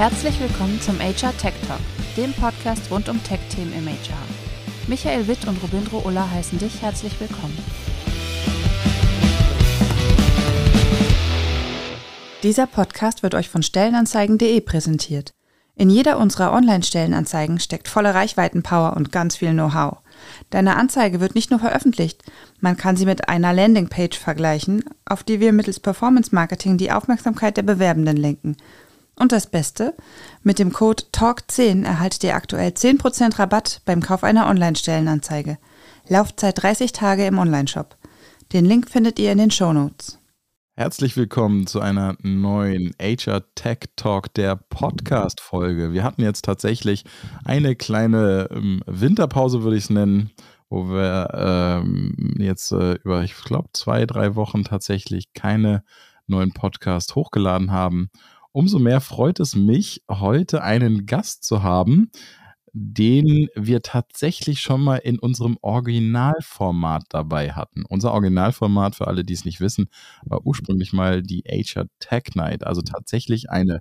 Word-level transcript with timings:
Herzlich 0.00 0.40
willkommen 0.40 0.80
zum 0.80 0.98
HR 0.98 1.36
Tech 1.36 1.52
Talk, 1.68 1.78
dem 2.16 2.32
Podcast 2.32 2.90
rund 2.90 3.10
um 3.10 3.22
Tech-Themen 3.22 3.74
im 3.74 3.86
HR. 3.86 4.16
Michael 4.86 5.28
Witt 5.28 5.46
und 5.46 5.62
Robindro 5.62 5.98
Ulla 6.06 6.30
heißen 6.30 6.58
dich 6.58 6.80
herzlich 6.80 7.20
willkommen. 7.20 7.58
Dieser 12.42 12.66
Podcast 12.66 13.22
wird 13.22 13.34
euch 13.34 13.50
von 13.50 13.62
Stellenanzeigen.de 13.62 14.62
präsentiert. 14.62 15.34
In 15.76 15.90
jeder 15.90 16.18
unserer 16.18 16.54
Online-Stellenanzeigen 16.54 17.60
steckt 17.60 17.86
volle 17.86 18.14
Reichweitenpower 18.14 18.96
und 18.96 19.12
ganz 19.12 19.36
viel 19.36 19.52
Know-how. 19.52 19.98
Deine 20.48 20.76
Anzeige 20.76 21.20
wird 21.20 21.34
nicht 21.34 21.50
nur 21.50 21.60
veröffentlicht, 21.60 22.22
man 22.60 22.78
kann 22.78 22.96
sie 22.96 23.04
mit 23.04 23.28
einer 23.28 23.52
Landingpage 23.52 24.18
vergleichen, 24.18 24.82
auf 25.04 25.24
die 25.24 25.40
wir 25.40 25.52
mittels 25.52 25.78
Performance 25.78 26.34
Marketing 26.34 26.78
die 26.78 26.90
Aufmerksamkeit 26.90 27.58
der 27.58 27.64
Bewerbenden 27.64 28.16
lenken. 28.16 28.56
Und 29.20 29.32
das 29.32 29.46
Beste, 29.46 29.94
mit 30.42 30.58
dem 30.58 30.72
Code 30.72 31.02
TALK10 31.12 31.84
erhaltet 31.84 32.24
ihr 32.24 32.34
aktuell 32.34 32.70
10% 32.70 33.38
Rabatt 33.38 33.82
beim 33.84 34.00
Kauf 34.00 34.24
einer 34.24 34.48
Online-Stellenanzeige. 34.48 35.58
Laufzeit 36.08 36.62
30 36.62 36.92
Tage 36.92 37.26
im 37.26 37.36
Onlineshop. 37.36 37.98
Den 38.54 38.64
Link 38.64 38.88
findet 38.88 39.18
ihr 39.18 39.30
in 39.30 39.36
den 39.36 39.50
Show 39.50 39.74
Notes. 39.74 40.18
Herzlich 40.74 41.18
willkommen 41.18 41.66
zu 41.66 41.80
einer 41.80 42.16
neuen 42.22 42.94
HR 42.98 43.42
Tech 43.54 43.80
Talk, 43.94 44.32
der 44.32 44.56
Podcast-Folge. 44.56 45.92
Wir 45.92 46.02
hatten 46.02 46.22
jetzt 46.22 46.46
tatsächlich 46.46 47.04
eine 47.44 47.76
kleine 47.76 48.48
ähm, 48.50 48.82
Winterpause, 48.86 49.62
würde 49.62 49.76
ich 49.76 49.84
es 49.84 49.90
nennen, 49.90 50.30
wo 50.70 50.88
wir 50.88 51.28
ähm, 51.34 52.36
jetzt 52.38 52.72
äh, 52.72 52.94
über, 53.04 53.22
ich 53.22 53.34
glaube, 53.34 53.68
zwei, 53.74 54.06
drei 54.06 54.34
Wochen 54.34 54.64
tatsächlich 54.64 55.34
keine 55.34 55.84
neuen 56.26 56.52
Podcasts 56.52 57.14
hochgeladen 57.14 57.70
haben. 57.70 58.08
Umso 58.52 58.78
mehr 58.78 59.00
freut 59.00 59.40
es 59.40 59.54
mich, 59.54 60.02
heute 60.08 60.62
einen 60.62 61.06
Gast 61.06 61.44
zu 61.44 61.62
haben, 61.62 62.10
den 62.72 63.48
wir 63.54 63.82
tatsächlich 63.82 64.60
schon 64.60 64.82
mal 64.82 64.96
in 64.96 65.18
unserem 65.18 65.56
Originalformat 65.60 67.04
dabei 67.08 67.52
hatten. 67.52 67.84
Unser 67.88 68.12
Originalformat, 68.12 68.94
für 68.94 69.08
alle, 69.08 69.24
die 69.24 69.34
es 69.34 69.44
nicht 69.44 69.60
wissen, 69.60 69.88
war 70.22 70.46
ursprünglich 70.46 70.92
mal 70.92 71.22
die 71.22 71.42
HR 71.46 71.86
Tech 71.98 72.34
Night, 72.34 72.64
also 72.64 72.82
tatsächlich 72.82 73.50
eine 73.50 73.80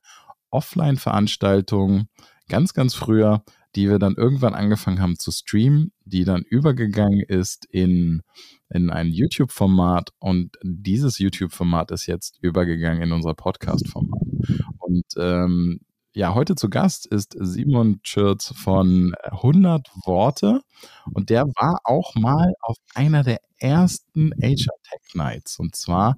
Offline-Veranstaltung, 0.49 2.07
ganz, 2.47 2.73
ganz 2.73 2.95
früher, 2.95 3.43
die 3.75 3.87
wir 3.87 3.99
dann 3.99 4.15
irgendwann 4.15 4.55
angefangen 4.55 4.99
haben 4.99 5.19
zu 5.19 5.31
streamen, 5.31 5.91
die 6.05 6.23
dann 6.23 6.41
übergegangen 6.41 7.21
ist 7.21 7.65
in, 7.69 8.23
in 8.69 8.89
ein 8.89 9.09
YouTube-Format 9.09 10.09
und 10.17 10.57
dieses 10.63 11.19
YouTube-Format 11.19 11.91
ist 11.91 12.07
jetzt 12.07 12.39
übergegangen 12.41 13.03
in 13.03 13.11
unser 13.11 13.35
Podcast-Format. 13.35 14.28
Und 14.77 15.05
ähm, 15.17 15.79
ja, 16.13 16.33
heute 16.33 16.55
zu 16.55 16.69
Gast 16.69 17.05
ist 17.05 17.35
Simon 17.39 17.99
Schürz 18.03 18.53
von 18.55 19.13
100 19.23 19.87
Worte 20.05 20.61
und 21.13 21.29
der 21.29 21.45
war 21.45 21.79
auch 21.83 22.15
mal 22.15 22.53
auf 22.61 22.77
einer 22.95 23.23
der 23.23 23.39
ersten 23.57 24.31
HR 24.41 24.75
Tech 24.83 25.13
Nights 25.13 25.59
und 25.59 25.75
zwar 25.75 26.17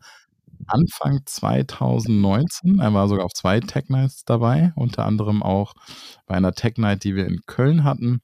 Anfang 0.67 1.19
2019. 1.25 2.79
Er 2.79 2.93
war 2.93 3.07
sogar 3.07 3.25
auf 3.25 3.33
zwei 3.33 3.59
Tech 3.59 3.89
Nights 3.89 4.23
dabei, 4.25 4.71
unter 4.75 5.05
anderem 5.05 5.43
auch 5.43 5.73
bei 6.25 6.35
einer 6.35 6.53
Tech 6.53 6.77
Night, 6.77 7.03
die 7.03 7.15
wir 7.15 7.27
in 7.27 7.41
Köln 7.45 7.83
hatten. 7.83 8.21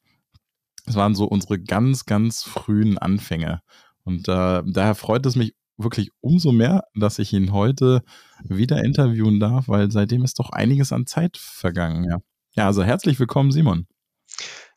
Das 0.85 0.95
waren 0.95 1.15
so 1.15 1.25
unsere 1.25 1.59
ganz, 1.59 2.05
ganz 2.05 2.43
frühen 2.43 2.97
Anfänge. 2.97 3.61
Und 4.03 4.29
äh, 4.29 4.63
daher 4.65 4.95
freut 4.95 5.25
es 5.25 5.35
mich 5.35 5.53
wirklich 5.77 6.11
umso 6.21 6.51
mehr, 6.51 6.83
dass 6.95 7.19
ich 7.19 7.33
ihn 7.33 7.51
heute 7.51 8.03
wieder 8.43 8.83
interviewen 8.83 9.39
darf, 9.39 9.67
weil 9.67 9.91
seitdem 9.91 10.23
ist 10.23 10.39
doch 10.39 10.49
einiges 10.49 10.91
an 10.91 11.05
Zeit 11.05 11.37
vergangen. 11.37 12.03
Ja, 12.09 12.17
ja 12.55 12.65
also 12.65 12.83
herzlich 12.83 13.19
willkommen, 13.19 13.51
Simon. 13.51 13.87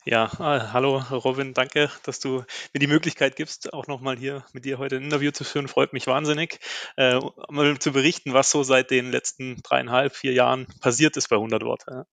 Ja, 0.03 0.25
äh, 0.25 0.71
hallo 0.73 0.97
Robin, 1.11 1.53
danke, 1.53 1.91
dass 2.03 2.19
du 2.19 2.43
mir 2.73 2.79
die 2.79 2.87
Möglichkeit 2.87 3.35
gibst, 3.35 3.71
auch 3.71 3.85
nochmal 3.85 4.17
hier 4.17 4.43
mit 4.51 4.65
dir 4.65 4.79
heute 4.79 4.95
ein 4.95 5.03
Interview 5.03 5.29
zu 5.29 5.43
führen. 5.43 5.67
Freut 5.67 5.93
mich 5.93 6.07
wahnsinnig, 6.07 6.59
äh, 6.97 7.19
mal 7.49 7.77
zu 7.77 7.91
berichten, 7.91 8.33
was 8.33 8.49
so 8.49 8.63
seit 8.63 8.89
den 8.89 9.11
letzten 9.11 9.57
dreieinhalb, 9.61 10.15
vier 10.15 10.33
Jahren 10.33 10.65
passiert 10.79 11.17
ist 11.17 11.29
bei 11.29 11.35
100 11.35 11.63
Worte. 11.63 12.07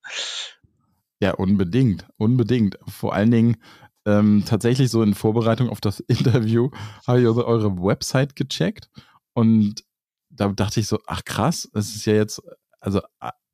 Ja, 1.21 1.33
unbedingt, 1.33 2.07
unbedingt. 2.19 2.79
Vor 2.87 3.15
allen 3.15 3.31
Dingen 3.31 3.57
ähm, 4.09 4.43
tatsächlich 4.47 4.91
so 4.91 5.03
in 5.03 5.15
Vorbereitung 5.15 5.69
auf 5.69 5.81
das 5.81 6.01
Interview 6.09 6.71
habe 7.07 7.21
ich 7.21 7.27
eure 7.27 7.77
Website 7.77 8.37
gecheckt 8.37 8.89
und 9.35 9.85
da 10.31 10.49
dachte 10.49 10.81
ich 10.81 10.87
so, 10.87 10.99
ach 11.07 11.25
krass, 11.25 11.69
es 11.75 11.95
ist 11.95 12.07
ja 12.07 12.15
jetzt, 12.15 12.43
also 12.81 13.01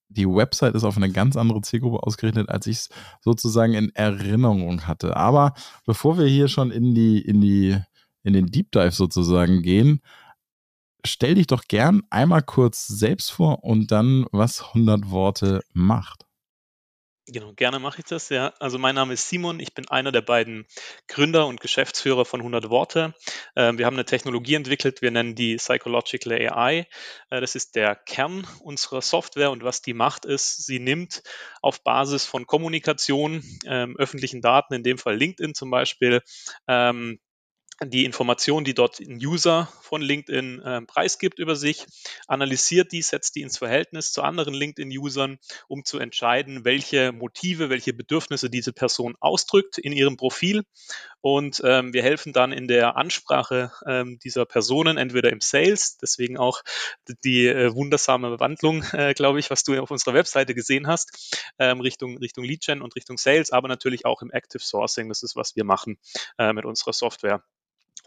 die 0.09 0.29
Website 0.29 0.75
ist 0.75 0.85
auf 0.85 0.97
eine 0.97 1.11
ganz 1.11 1.37
andere 1.37 1.61
Zielgruppe 1.63 2.07
ausgerichtet, 2.07 2.49
als 2.49 2.67
ich 2.67 2.77
es 2.77 2.89
sozusagen 3.21 3.75
in 3.75 3.91
Erinnerung 3.95 4.87
hatte. 4.87 5.17
Aber 5.17 5.55
bevor 5.87 6.19
wir 6.19 6.27
hier 6.27 6.47
schon 6.49 6.71
in 6.71 6.95
die, 6.95 7.21
in 7.21 7.41
die, 7.41 7.77
in 8.23 8.33
den 8.33 8.47
Deep 8.47 8.71
Dive 8.71 8.93
sozusagen 8.93 9.63
gehen, 9.63 10.01
stell 11.05 11.35
dich 11.35 11.49
doch 11.49 11.65
gern 11.69 12.03
einmal 12.11 12.43
kurz 12.43 12.87
selbst 12.87 13.33
vor 13.33 13.65
und 13.65 13.91
dann, 13.91 14.27
was 14.31 14.63
100 14.63 15.11
Worte 15.11 15.63
macht. 15.73 16.24
Genau, 17.27 17.55
gerne 17.55 17.79
mache 17.79 18.01
ich 18.01 18.05
das. 18.05 18.29
Ja, 18.29 18.53
also 18.61 18.79
mein 18.79 18.95
Name 18.95 19.15
ist 19.15 19.31
Simon. 19.31 19.59
Ich 19.59 19.73
bin 19.73 19.89
einer 19.89 20.13
der 20.13 20.21
beiden 20.21 20.67
Gründer 21.09 21.47
und 21.47 21.59
Geschäftsführer 21.61 22.27
von 22.27 22.43
100 22.43 22.69
Worte. 22.69 23.15
Ähm, 23.57 23.79
wir 23.79 23.87
haben 23.87 23.95
eine 23.95 24.05
Technologie 24.05 24.55
entwickelt. 24.57 25.01
Wir 25.01 25.11
nennen 25.11 25.35
die 25.35 25.57
Psychological 25.57 26.35
AI. 26.35 26.87
Äh, 27.31 27.41
das 27.41 27.55
ist 27.55 27.77
der 27.77 27.95
Kern 27.97 28.47
unserer 28.61 29.01
Software 29.01 29.51
und 29.53 29.65
was 29.65 29.81
die 29.81 29.95
macht 29.95 30.27
ist, 30.27 30.67
sie 30.67 30.79
nimmt 30.81 31.23
auf 31.63 31.83
Basis 31.83 32.27
von 32.27 32.47
Kommunikation, 32.47 33.43
ähm, 33.65 33.97
öffentlichen 33.97 34.43
Daten, 34.43 34.75
in 34.75 34.83
dem 34.83 34.99
Fall 34.99 35.17
LinkedIn 35.17 35.55
zum 35.55 35.71
Beispiel, 35.71 36.21
ähm, 36.69 37.19
die 37.87 38.05
Informationen, 38.05 38.65
die 38.65 38.75
dort 38.75 39.01
ein 39.01 39.17
User 39.17 39.73
von 39.83 40.03
LinkedIn 40.03 40.61
äh, 40.63 40.83
preisgibt 40.83 41.39
über 41.39 41.57
sich, 41.57 41.87
analysiert 42.27 42.93
die, 42.93 43.03
setzt 43.03 43.37
die 43.37 43.43
ins 43.43 43.59
Verhältnis 43.59 44.13
zu 44.13 44.23
anderen 44.23 44.55
LinkedIn-Usern, 44.55 45.39
um 45.69 45.85
zu 45.85 45.99
entscheiden, 45.99 46.65
welche 46.65 47.13
Motive, 47.13 47.71
welche 47.71 47.93
Bedürfnisse 47.93 48.51
diese 48.51 48.73
Person 48.73 49.17
ausdrückt 49.21 49.79
in 49.79 49.93
ihrem 49.93 50.17
Profil. 50.17 50.63
Und 51.21 51.63
ähm, 51.65 51.95
wir 51.95 52.03
helfen 52.03 52.33
dann 52.33 52.53
in 52.53 52.69
der 52.69 52.97
Ansprache 52.97 53.73
ähm, 53.87 54.19
dieser 54.23 54.45
Personen, 54.45 54.99
entweder 54.99 55.31
im 55.31 55.41
Sales, 55.41 55.97
deswegen 55.97 56.37
auch 56.37 56.63
die 57.25 57.47
äh, 57.47 57.75
wundersame 57.75 58.39
Wandlung, 58.41 58.85
äh, 58.93 59.15
glaube 59.15 59.41
ich, 59.41 59.51
was 59.51 59.65
du 59.65 59.81
auf 59.81 59.91
unserer 59.91 60.15
Webseite 60.15 60.55
gesehen 60.55 60.87
hast, 60.87 61.43
ähm, 61.59 61.81
Richtung, 61.81 62.19
Richtung 62.19 62.45
Lead-Gen 62.45 62.83
und 62.83 62.95
Richtung 62.95 63.17
Sales, 63.17 63.53
aber 63.53 63.69
natürlich 63.69 64.05
auch 64.05 64.21
im 64.21 64.31
Active 64.31 64.63
Sourcing. 64.63 65.09
Das 65.09 65.23
ist, 65.23 65.35
was 65.35 65.57
wir 65.57 65.65
machen 65.65 65.99
äh, 66.39 66.53
mit 66.53 66.67
unserer 66.67 66.93
Software. 66.93 67.43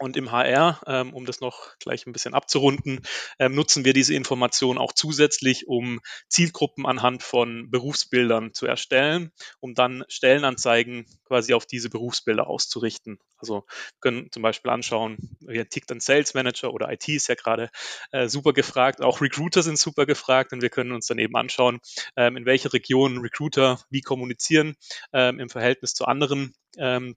Und 0.00 0.16
im 0.16 0.30
HR, 0.30 0.80
ähm, 0.86 1.12
um 1.12 1.26
das 1.26 1.40
noch 1.40 1.76
gleich 1.78 2.06
ein 2.06 2.12
bisschen 2.12 2.34
abzurunden, 2.34 3.00
ähm, 3.40 3.54
nutzen 3.54 3.84
wir 3.84 3.92
diese 3.92 4.14
Information 4.14 4.78
auch 4.78 4.92
zusätzlich, 4.92 5.66
um 5.66 6.00
Zielgruppen 6.28 6.86
anhand 6.86 7.24
von 7.24 7.68
Berufsbildern 7.70 8.54
zu 8.54 8.66
erstellen, 8.66 9.32
um 9.58 9.74
dann 9.74 10.04
Stellenanzeigen 10.08 11.06
quasi 11.24 11.52
auf 11.52 11.66
diese 11.66 11.90
Berufsbilder 11.90 12.46
auszurichten. 12.46 13.18
Also 13.38 13.64
können 14.00 14.30
zum 14.30 14.42
Beispiel 14.42 14.70
anschauen, 14.70 15.36
wie 15.40 15.64
tickt 15.64 15.90
ein 15.90 16.00
Sales 16.00 16.32
Manager 16.34 16.72
oder 16.72 16.92
IT 16.92 17.08
ist 17.08 17.28
ja 17.28 17.34
gerade 17.34 17.70
äh, 18.12 18.28
super 18.28 18.52
gefragt, 18.52 19.02
auch 19.02 19.20
Recruiter 19.20 19.62
sind 19.62 19.78
super 19.78 20.06
gefragt 20.06 20.52
und 20.52 20.62
wir 20.62 20.70
können 20.70 20.92
uns 20.92 21.06
dann 21.06 21.18
eben 21.18 21.36
anschauen, 21.36 21.80
ähm, 22.16 22.36
in 22.36 22.46
welche 22.46 22.72
Regionen 22.72 23.18
Recruiter 23.18 23.80
wie 23.90 24.00
kommunizieren 24.00 24.76
ähm, 25.12 25.40
im 25.40 25.48
Verhältnis 25.48 25.94
zu 25.94 26.04
anderen 26.04 26.54
ähm, 26.76 27.16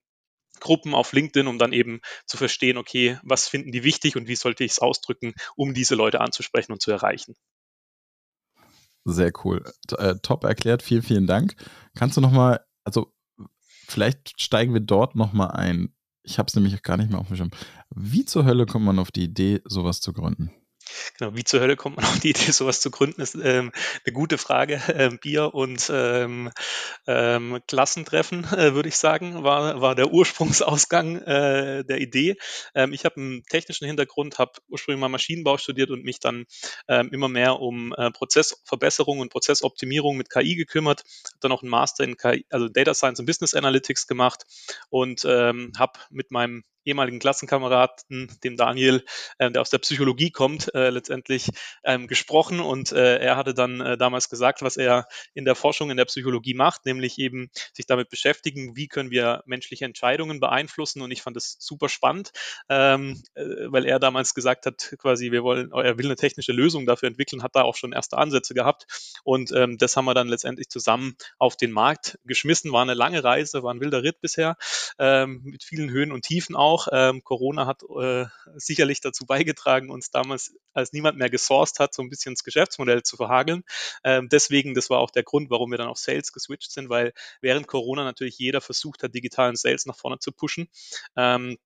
Gruppen 0.62 0.94
auf 0.94 1.12
LinkedIn, 1.12 1.48
um 1.48 1.58
dann 1.58 1.74
eben 1.74 2.00
zu 2.26 2.38
verstehen, 2.38 2.78
okay, 2.78 3.20
was 3.24 3.50
finden 3.50 3.72
die 3.72 3.84
wichtig 3.84 4.16
und 4.16 4.28
wie 4.28 4.36
sollte 4.36 4.64
ich 4.64 4.72
es 4.72 4.80
ausdrücken, 4.80 5.34
um 5.56 5.74
diese 5.74 5.96
Leute 5.96 6.22
anzusprechen 6.22 6.72
und 6.72 6.82
zu 6.82 6.92
erreichen. 6.92 7.36
Sehr 9.04 9.32
cool. 9.44 9.64
Äh, 9.98 10.16
top 10.22 10.44
erklärt. 10.44 10.84
Vielen, 10.84 11.02
vielen 11.02 11.28
Dank. 11.28 11.56
Kannst 11.96 12.18
du 12.18 12.22
nochmal, 12.22 12.64
also 12.84 13.14
vielleicht 13.88 14.40
steigen 14.40 14.74
wir 14.74 14.82
dort 14.82 15.16
nochmal 15.16 15.52
ein. 15.52 15.94
Ich 16.24 16.38
habe 16.38 16.48
es 16.48 16.56
nämlich 16.56 16.82
gar 16.84 16.98
nicht 16.98 17.10
mehr 17.10 17.20
auf 17.20 17.28
dem 17.28 17.36
Schirm. 17.36 17.52
Wie 17.90 18.26
zur 18.26 18.46
Hölle 18.46 18.68
kommt 18.68 18.86
man 18.86 19.00
auf 19.00 19.12
die 19.12 19.24
Idee, 19.24 19.62
sowas 19.66 20.02
zu 20.02 20.14
gründen? 20.14 20.52
Genau, 21.18 21.36
wie 21.36 21.44
zur 21.44 21.60
Hölle 21.60 21.76
kommt 21.76 21.98
man 21.98 22.06
auf 22.06 22.20
die 22.20 22.32
Idee, 22.32 22.52
sowas 22.52 22.82
zu 22.82 22.92
gründen, 22.92 23.22
ist 23.22 23.36
ähm, 23.36 23.72
eine 24.06 24.14
gute 24.14 24.38
Frage. 24.38 24.82
Ähm, 25.02 25.20
Bier 25.20 25.54
und 25.54 25.90
ähm, 25.92 26.52
ähm, 27.08 27.60
Klassentreffen, 27.68 28.44
äh, 28.54 28.74
würde 28.74 28.90
ich 28.90 28.98
sagen, 28.98 29.44
war, 29.44 29.80
war 29.82 29.96
der 29.96 30.12
Ursprungsausgang 30.12 31.18
äh, 31.18 31.84
der 31.86 32.02
Idee. 32.02 32.36
Ähm, 32.76 32.94
ich 32.94 33.06
habe 33.06 33.16
einen 33.16 33.44
technischen 33.46 33.88
Hintergrund, 33.88 34.38
habe 34.38 34.52
ursprünglich 34.68 35.00
mal 35.00 35.08
Maschinenbau 35.08 35.58
studiert 35.58 35.90
und 35.92 36.04
mich 36.04 36.20
dann 36.20 36.46
ähm, 36.88 37.10
immer 37.14 37.30
mehr 37.30 37.60
um 37.60 37.94
äh, 37.98 38.12
Prozessverbesserung 38.12 39.20
und 39.20 39.30
Prozessoptimierung 39.32 40.18
mit 40.18 40.30
KI 40.30 40.56
gekümmert. 40.56 41.00
Habe 41.00 41.40
dann 41.40 41.52
auch 41.52 41.64
einen 41.64 41.72
Master 41.72 42.04
in 42.04 42.18
KI, 42.18 42.46
also 42.50 42.68
Data 42.68 42.94
Science 42.94 43.20
und 43.20 43.26
Business 43.26 43.54
Analytics 43.54 44.08
gemacht 44.08 44.44
und 44.90 45.24
habe 45.24 45.94
mit 46.10 46.32
meinem 46.32 46.64
ehemaligen 46.86 47.20
Klassenkameraden, 47.20 48.32
dem 48.44 48.58
Daniel, 48.58 49.04
äh, 49.38 49.52
der 49.52 49.62
aus 49.62 49.70
der 49.70 49.80
Psychologie 49.80 50.32
kommt, 50.32 50.74
äh, 50.74 50.90
letztendlich 50.90 51.50
ähm, 51.84 52.08
gesprochen. 52.08 52.60
Und 52.60 52.92
äh, 52.92 53.18
er 53.18 53.38
hatte 53.38 53.54
dann 53.54 53.82
äh, 53.82 53.98
damals 53.98 54.30
gesagt, 54.30 54.62
was 54.62 54.78
er 54.78 55.08
in 55.34 55.46
der 55.46 55.56
Forschung 55.56 55.92
in 55.92 55.98
der 55.98 56.06
Psychologie 56.06 56.54
macht, 56.54 56.86
nämlich 56.86 57.18
eben 57.20 57.50
sich 57.74 57.86
damit 57.86 58.10
beschäftigen, 58.10 58.76
wie 58.76 58.88
können 58.88 59.12
wir 59.12 59.44
menschliche 59.46 59.86
Entscheidungen 59.86 60.40
beeinflussen. 60.40 61.02
Und 61.02 61.12
ich 61.12 61.22
fand 61.22 61.36
das 61.36 61.58
super 61.60 61.90
spannend, 61.90 62.32
ähm, 62.70 63.22
äh, 63.36 63.44
weil 63.68 63.86
er 63.86 64.00
damals 64.00 64.34
gesagt 64.34 64.66
hat, 64.66 64.96
quasi, 64.98 65.32
wir 65.32 65.44
wollen, 65.44 65.72
er 65.72 65.98
will 65.98 66.06
eine 66.06 66.16
technische 66.16 66.52
Lösung 66.52 66.86
dafür 66.86 67.08
entwickeln, 67.08 67.44
hat 67.44 67.56
da 67.56 67.62
auch 67.62 67.76
schon 67.76 67.94
erste 67.94 68.18
Ansätze 68.18 68.54
gehabt. 68.54 68.86
Und 69.24 69.52
ähm, 69.52 69.78
das 69.78 69.96
haben 69.98 70.06
wir 70.06 70.14
dann 70.14 70.28
letztendlich 70.28 70.70
zusammen 70.70 71.16
auf 71.38 71.56
den 71.56 71.72
Markt 71.72 72.18
geschmissen, 72.26 72.72
war 72.72 72.82
eine 72.82 72.94
lange 72.94 73.24
Reise, 73.24 73.64
war 73.64 73.74
ein 73.74 73.82
wilder 73.82 74.04
Ritt 74.04 74.22
bisher, 74.22 74.56
ähm, 75.00 75.42
mit 75.44 75.64
vielen 75.64 75.90
Höhen 75.90 76.12
und 76.12 76.24
Tiefen 76.24 76.56
auch 76.56 76.71
auch. 76.72 76.88
Ähm, 76.92 77.24
Corona 77.24 77.66
hat 77.66 77.84
äh, 77.84 78.26
sicherlich 78.56 79.02
dazu 79.02 79.26
beigetragen, 79.26 79.90
uns 79.90 80.12
damals, 80.12 80.56
als 80.74 80.94
niemand 80.94 81.18
mehr 81.18 81.30
gesourced 81.30 81.80
hat, 81.80 81.94
so 81.94 82.02
ein 82.02 82.10
bisschen 82.10 82.34
das 82.34 82.44
Geschäftsmodell 82.44 83.04
zu 83.04 83.18
verhageln. 83.18 83.64
Ähm, 84.04 84.30
deswegen, 84.30 84.74
das 84.74 84.90
war 84.90 85.00
auch 85.00 85.12
der 85.12 85.24
Grund, 85.24 85.50
warum 85.50 85.72
wir 85.72 85.78
dann 85.78 85.88
auf 85.88 85.98
Sales 85.98 86.32
geswitcht 86.32 86.72
sind, 86.72 86.90
weil 86.90 87.14
während 87.42 87.68
Corona 87.68 88.04
natürlich 88.04 88.38
jeder 88.38 88.62
versucht 88.62 89.04
hat, 89.04 89.14
digitalen 89.14 89.56
Sales 89.56 89.86
nach 89.86 89.98
vorne 89.98 90.20
zu 90.20 90.32
pushen. 90.32 90.70
Ähm, 91.16 91.58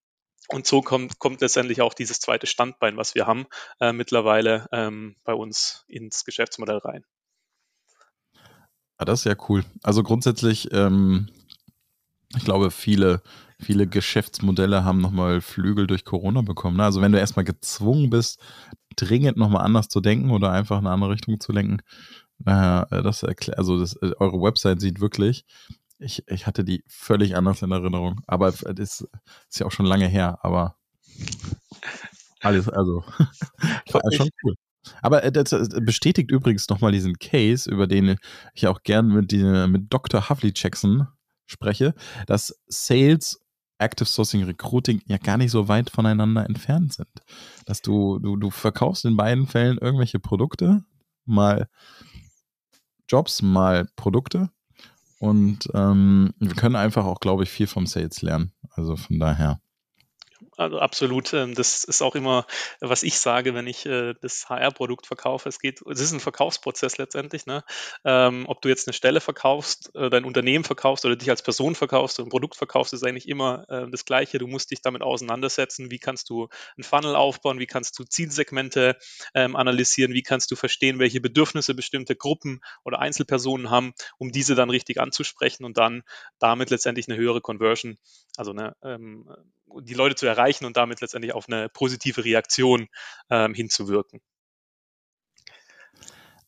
und 0.48 0.68
so 0.68 0.82
kommt, 0.82 1.20
kommt 1.20 1.42
letztendlich 1.42 1.82
auch 1.82 1.94
dieses 1.94 2.20
zweite 2.20 2.48
Standbein, 2.48 2.98
was 2.98 3.16
wir 3.16 3.26
haben, 3.26 3.48
äh, 3.80 3.94
mittlerweile 3.94 4.68
ähm, 4.72 5.16
bei 5.24 5.34
uns 5.34 5.86
ins 5.88 6.24
Geschäftsmodell 6.24 6.78
rein. 6.78 7.04
Ah, 8.98 9.06
das 9.06 9.20
ist 9.20 9.26
ja 9.26 9.36
cool. 9.50 9.66
Also 9.84 10.04
grundsätzlich, 10.04 10.72
ähm, 10.72 11.30
ich 12.36 12.46
glaube, 12.46 12.72
viele 12.72 13.22
viele 13.60 13.88
Geschäftsmodelle 13.88 14.84
haben 14.84 15.02
nochmal 15.02 15.42
Flügel 15.42 15.88
durch 15.88 16.06
Corona 16.06 16.42
bekommen. 16.42 16.78
Ne? 16.78 16.84
Also 16.84 17.02
wenn 17.02 17.12
du 17.12 17.20
erstmal 17.20 17.46
gezwungen 17.46 18.10
bist, 18.10 18.40
dringend 18.96 19.38
nochmal 19.38 19.66
anders 19.66 19.90
zu 19.90 20.02
denken 20.02 20.32
oder 20.32 20.52
einfach 20.52 20.80
in 20.80 20.86
eine 20.86 20.94
andere 20.94 21.12
Richtung 21.12 21.40
zu 21.40 21.52
lenken, 21.52 21.82
naja, 22.40 22.88
äh, 22.92 23.04
das 23.04 23.24
erklärt, 23.24 23.58
also 23.58 23.80
das, 23.80 23.96
äh, 23.98 24.12
eure 24.20 24.42
Website 24.42 24.82
sieht 24.82 25.00
wirklich, 25.00 25.46
ich, 26.00 26.24
ich 26.28 26.46
hatte 26.48 26.64
die 26.64 26.84
völlig 26.88 27.36
anders 27.36 27.62
in 27.62 27.72
Erinnerung, 27.72 28.22
aber 28.28 28.52
das 28.52 28.62
ist, 28.62 29.08
ist 29.50 29.60
ja 29.60 29.66
auch 29.66 29.72
schon 29.72 29.86
lange 29.86 30.08
her, 30.08 30.40
aber 30.42 30.76
alles, 32.42 32.68
also, 32.70 33.04
schon 34.12 34.30
cool. 34.44 34.56
Aber 35.02 35.24
äh, 35.24 35.32
das 35.32 35.50
bestätigt 35.82 36.30
übrigens 36.30 36.70
nochmal 36.70 36.92
diesen 36.92 37.18
Case, 37.18 37.70
über 37.70 37.88
den 37.88 38.18
ich 38.54 38.68
auch 38.68 38.84
gern 38.84 39.08
mit, 39.08 39.32
die, 39.32 39.44
mit 39.68 39.92
Dr. 39.92 40.30
Havli 40.30 40.52
Jackson 40.56 41.08
spreche, 41.48 41.94
dass 42.28 42.60
Sales 42.68 43.40
Active 43.78 44.08
Sourcing 44.08 44.44
Recruiting 44.44 45.02
ja 45.06 45.18
gar 45.18 45.38
nicht 45.38 45.52
so 45.52 45.68
weit 45.68 45.90
voneinander 45.90 46.46
entfernt 46.46 46.94
sind. 46.94 47.10
Dass 47.66 47.82
du, 47.82 48.20
du, 48.20 48.38
du 48.38 48.50
verkaufst 48.50 49.06
in 49.06 49.18
beiden 49.18 49.48
Fällen 49.48 49.78
irgendwelche 49.78 50.20
Produkte, 50.20 50.84
mal 51.26 51.68
Jobs, 53.08 53.42
mal 53.42 53.88
Produkte. 53.96 54.50
Und 55.20 55.70
ähm, 55.74 56.34
wir 56.40 56.54
können 56.56 56.76
einfach 56.76 57.06
auch, 57.06 57.20
glaube 57.20 57.44
ich, 57.44 57.50
viel 57.50 57.68
vom 57.68 57.88
Sales 57.88 58.22
lernen. 58.22 58.52
Also 58.72 58.96
von 58.96 59.20
daher. 59.20 59.60
Also 60.58 60.80
absolut. 60.80 61.34
Ähm, 61.34 61.54
das 61.54 61.84
ist 61.84 62.02
auch 62.02 62.16
immer, 62.16 62.46
was 62.80 63.04
ich 63.04 63.20
sage, 63.20 63.54
wenn 63.54 63.68
ich 63.68 63.86
äh, 63.86 64.14
das 64.22 64.50
HR-Produkt 64.50 65.06
verkaufe. 65.06 65.50
Es 65.50 65.60
geht, 65.60 65.82
es 65.82 66.00
ist 66.00 66.14
ein 66.14 66.20
Verkaufsprozess 66.20 66.98
letztendlich. 66.98 67.46
Ne? 67.46 67.64
Ähm, 68.06 68.46
ob 68.48 68.62
du 68.62 68.70
jetzt 68.70 68.88
eine 68.88 68.94
Stelle 68.94 69.20
verkaufst, 69.20 69.94
äh, 69.96 70.10
dein 70.10 70.24
Unternehmen 70.24 70.64
verkaufst 70.64 71.06
oder 71.06 71.16
dich 71.18 71.30
als 71.30 71.42
Person 71.42 71.76
verkaufst 71.76 72.20
oder 72.20 72.28
ein 72.28 72.30
Produkt 72.30 72.56
verkaufst, 72.56 72.94
ist 72.94 73.06
eigentlich 73.06 73.28
immer 73.28 73.66
äh, 73.70 73.90
das 73.90 74.06
Gleiche. 74.06 74.38
Du 74.38 74.48
musst 74.48 74.72
dich 74.72 74.82
damit 74.82 75.02
auseinandersetzen. 75.02 75.92
Wie 75.92 76.00
kannst 76.00 76.30
du 76.30 76.48
einen 76.78 76.84
Funnel 76.84 77.16
aufbauen? 77.16 77.60
Wie 77.60 77.68
kannst 77.68 78.00
du 78.00 78.06
Zielsegmente 78.06 78.98
ähm, 79.34 79.58
analysieren? 79.58 80.14
Wie 80.14 80.24
kannst 80.24 80.52
du 80.52 80.56
verstehen, 80.56 81.00
welche 81.00 81.20
Bedürfnisse 81.20 81.74
bestimmte 81.74 82.16
Gruppen 82.16 82.62
oder 82.86 83.00
Einzelpersonen 83.00 83.70
haben, 83.70 83.94
um 84.18 84.32
diese 84.32 84.56
dann 84.56 84.70
richtig 84.70 85.02
anzusprechen 85.02 85.66
und 85.66 85.78
dann 85.78 86.04
damit 86.40 86.70
letztendlich 86.70 87.10
eine 87.10 87.18
höhere 87.18 87.42
Conversion, 87.42 87.98
also 88.38 88.52
eine, 88.52 88.76
ähm, 88.84 89.30
die 89.82 89.94
Leute 89.94 90.16
zu 90.16 90.26
erreichen 90.26 90.66
und 90.66 90.78
damit 90.78 91.02
letztendlich 91.02 91.34
auf 91.34 91.48
eine 91.48 91.70
positive 91.70 92.24
Reaktion 92.24 92.88
ähm, 93.30 93.54
hinzuwirken. 93.54 94.22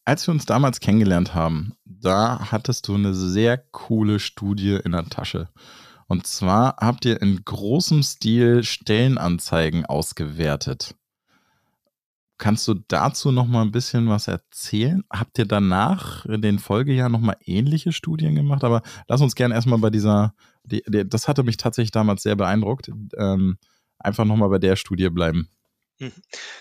Als 0.05 0.25
wir 0.25 0.31
uns 0.33 0.45
damals 0.45 0.79
kennengelernt 0.79 1.35
haben, 1.35 1.73
da 1.83 2.51
hattest 2.51 2.87
du 2.87 2.95
eine 2.95 3.13
sehr 3.13 3.57
coole 3.57 4.19
Studie 4.19 4.79
in 4.81 4.93
der 4.93 5.05
Tasche. 5.05 5.49
Und 6.07 6.25
zwar 6.25 6.77
habt 6.77 7.03
ihr 7.03 7.21
in 7.21 7.43
großem 7.43 8.01
Stil 8.03 8.63
Stellenanzeigen 8.63 9.85
ausgewertet. 9.85 10.95
Kannst 12.37 12.67
du 12.67 12.75
dazu 12.87 13.31
noch 13.31 13.47
mal 13.47 13.63
ein 13.63 13.71
bisschen 13.71 14.09
was 14.09 14.27
erzählen? 14.27 15.03
Habt 15.11 15.39
ihr 15.39 15.45
danach 15.45 16.25
in 16.25 16.41
den 16.41 16.59
Folgejahren 16.59 17.11
noch 17.11 17.19
mal 17.19 17.37
ähnliche 17.43 17.91
Studien 17.91 18.35
gemacht? 18.35 18.63
Aber 18.63 18.83
lass 19.07 19.21
uns 19.21 19.33
gerne 19.33 19.55
erstmal 19.55 19.79
bei 19.79 19.89
dieser, 19.89 20.35
die, 20.63 20.83
die, 20.87 21.07
das 21.07 21.27
hatte 21.27 21.43
mich 21.43 21.57
tatsächlich 21.57 21.91
damals 21.91 22.21
sehr 22.23 22.35
beeindruckt, 22.35 22.91
ähm, 23.17 23.57
einfach 23.97 24.25
noch 24.25 24.35
mal 24.35 24.49
bei 24.49 24.59
der 24.59 24.75
Studie 24.75 25.09
bleiben. 25.09 25.49
Mhm. 25.99 26.13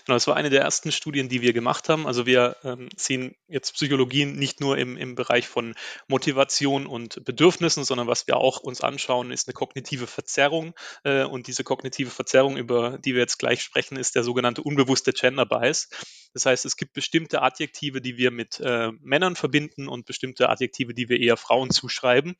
Genau, 0.05 0.15
das 0.15 0.25
war 0.25 0.35
eine 0.35 0.49
der 0.49 0.61
ersten 0.61 0.91
Studien, 0.91 1.29
die 1.29 1.41
wir 1.41 1.53
gemacht 1.53 1.89
haben. 1.89 2.07
Also 2.07 2.25
wir 2.25 2.57
ähm, 2.63 2.89
sehen 2.95 3.35
jetzt 3.47 3.73
Psychologie 3.73 4.25
nicht 4.25 4.61
nur 4.61 4.79
im, 4.79 4.97
im 4.97 5.13
Bereich 5.13 5.47
von 5.47 5.75
Motivation 6.07 6.87
und 6.87 7.23
Bedürfnissen, 7.23 7.83
sondern 7.83 8.07
was 8.07 8.25
wir 8.25 8.37
auch 8.37 8.59
uns 8.59 8.81
anschauen, 8.81 9.31
ist 9.31 9.47
eine 9.47 9.53
kognitive 9.53 10.07
Verzerrung. 10.07 10.73
Äh, 11.03 11.23
und 11.23 11.45
diese 11.45 11.63
kognitive 11.63 12.09
Verzerrung, 12.09 12.57
über 12.57 12.97
die 12.97 13.13
wir 13.13 13.21
jetzt 13.21 13.37
gleich 13.37 13.61
sprechen, 13.61 13.95
ist 13.95 14.15
der 14.15 14.23
sogenannte 14.23 14.63
unbewusste 14.63 15.13
Gender 15.13 15.45
Bias. 15.45 15.89
Das 16.33 16.47
heißt, 16.47 16.65
es 16.65 16.75
gibt 16.75 16.93
bestimmte 16.93 17.43
Adjektive, 17.43 18.01
die 18.01 18.17
wir 18.17 18.31
mit 18.31 18.59
äh, 18.59 18.91
Männern 19.01 19.35
verbinden 19.35 19.87
und 19.87 20.07
bestimmte 20.07 20.49
Adjektive, 20.49 20.95
die 20.95 21.09
wir 21.09 21.19
eher 21.19 21.37
Frauen 21.37 21.69
zuschreiben. 21.69 22.35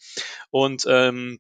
Und 0.50 0.86
ähm, 0.88 1.40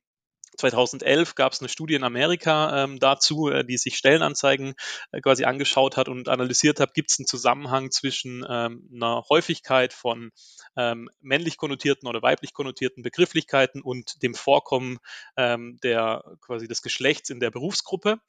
2011 0.57 1.36
gab 1.36 1.54
es 1.54 1.59
eine 1.59 1.69
Studie 1.69 1.95
in 1.95 2.04
Amerika 2.04 2.83
ähm, 2.83 3.00
dazu, 3.00 3.50
äh, 3.50 3.63
die 3.63 3.77
sich 3.77 3.95
Stellenanzeigen 3.98 4.74
äh, 5.12 5.21
quasi 5.21 5.45
angeschaut 5.45 5.98
hat 5.98 6.09
und 6.09 6.30
analysiert 6.30 6.80
hat, 6.80 6.94
gibt 6.94 7.12
es 7.12 7.19
einen 7.19 7.27
Zusammenhang 7.27 7.92
zwischen 7.92 8.45
ähm, 8.50 8.89
einer 8.94 9.24
Häufigkeit 9.30 9.94
von 9.94 10.31
ähm, 10.75 11.09
männlich 11.21 11.57
konnotierten 11.57 12.07
oder 12.07 12.21
weiblich 12.21 12.54
konnotierten 12.54 13.04
Begrifflichkeiten 13.04 13.81
und 13.81 14.21
dem 14.24 14.33
Vorkommen 14.33 14.98
ähm, 15.38 15.77
der 15.83 16.24
quasi 16.42 16.68
des 16.68 16.81
Geschlechts 16.81 17.30
in 17.30 17.39
der 17.39 17.51
Berufsgruppe. 17.51 18.19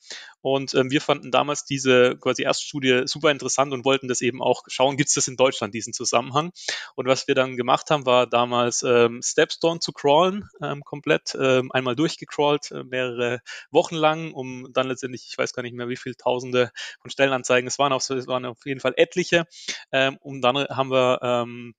Und 0.40 0.74
ähm, 0.74 0.90
wir 0.90 1.00
fanden 1.00 1.30
damals 1.30 1.64
diese 1.64 2.16
quasi 2.16 2.42
Erststudie 2.42 3.02
super 3.06 3.30
interessant 3.30 3.72
und 3.72 3.84
wollten 3.84 4.08
das 4.08 4.20
eben 4.20 4.42
auch 4.42 4.62
schauen, 4.68 4.96
gibt 4.96 5.08
es 5.08 5.14
das 5.14 5.28
in 5.28 5.36
Deutschland, 5.36 5.74
diesen 5.74 5.92
Zusammenhang. 5.92 6.52
Und 6.94 7.06
was 7.06 7.26
wir 7.26 7.34
dann 7.34 7.56
gemacht 7.56 7.90
haben, 7.90 8.06
war 8.06 8.26
damals 8.26 8.82
ähm, 8.82 9.20
Stepstone 9.22 9.80
zu 9.80 9.92
crawlen, 9.92 10.48
komplett 10.84 11.34
einmal 11.36 11.96
durch 11.96 12.17
durchgecrawlt, 12.18 12.70
äh, 12.72 12.84
mehrere 12.84 13.40
Wochen 13.70 13.94
lang, 13.94 14.32
um 14.32 14.68
dann 14.72 14.88
letztendlich, 14.88 15.26
ich 15.30 15.38
weiß 15.38 15.52
gar 15.52 15.62
nicht 15.62 15.74
mehr, 15.74 15.88
wie 15.88 15.96
viele 15.96 16.16
Tausende 16.16 16.70
von 17.00 17.10
Stellenanzeigen, 17.10 17.68
es 17.68 17.78
waren, 17.78 17.92
es 17.92 18.26
waren 18.26 18.44
auf 18.44 18.64
jeden 18.64 18.80
Fall 18.80 18.94
etliche, 18.96 19.46
ähm, 19.92 20.18
und 20.20 20.42
dann 20.42 20.56
haben 20.56 20.90
wir 20.90 21.20
ähm, 21.22 21.74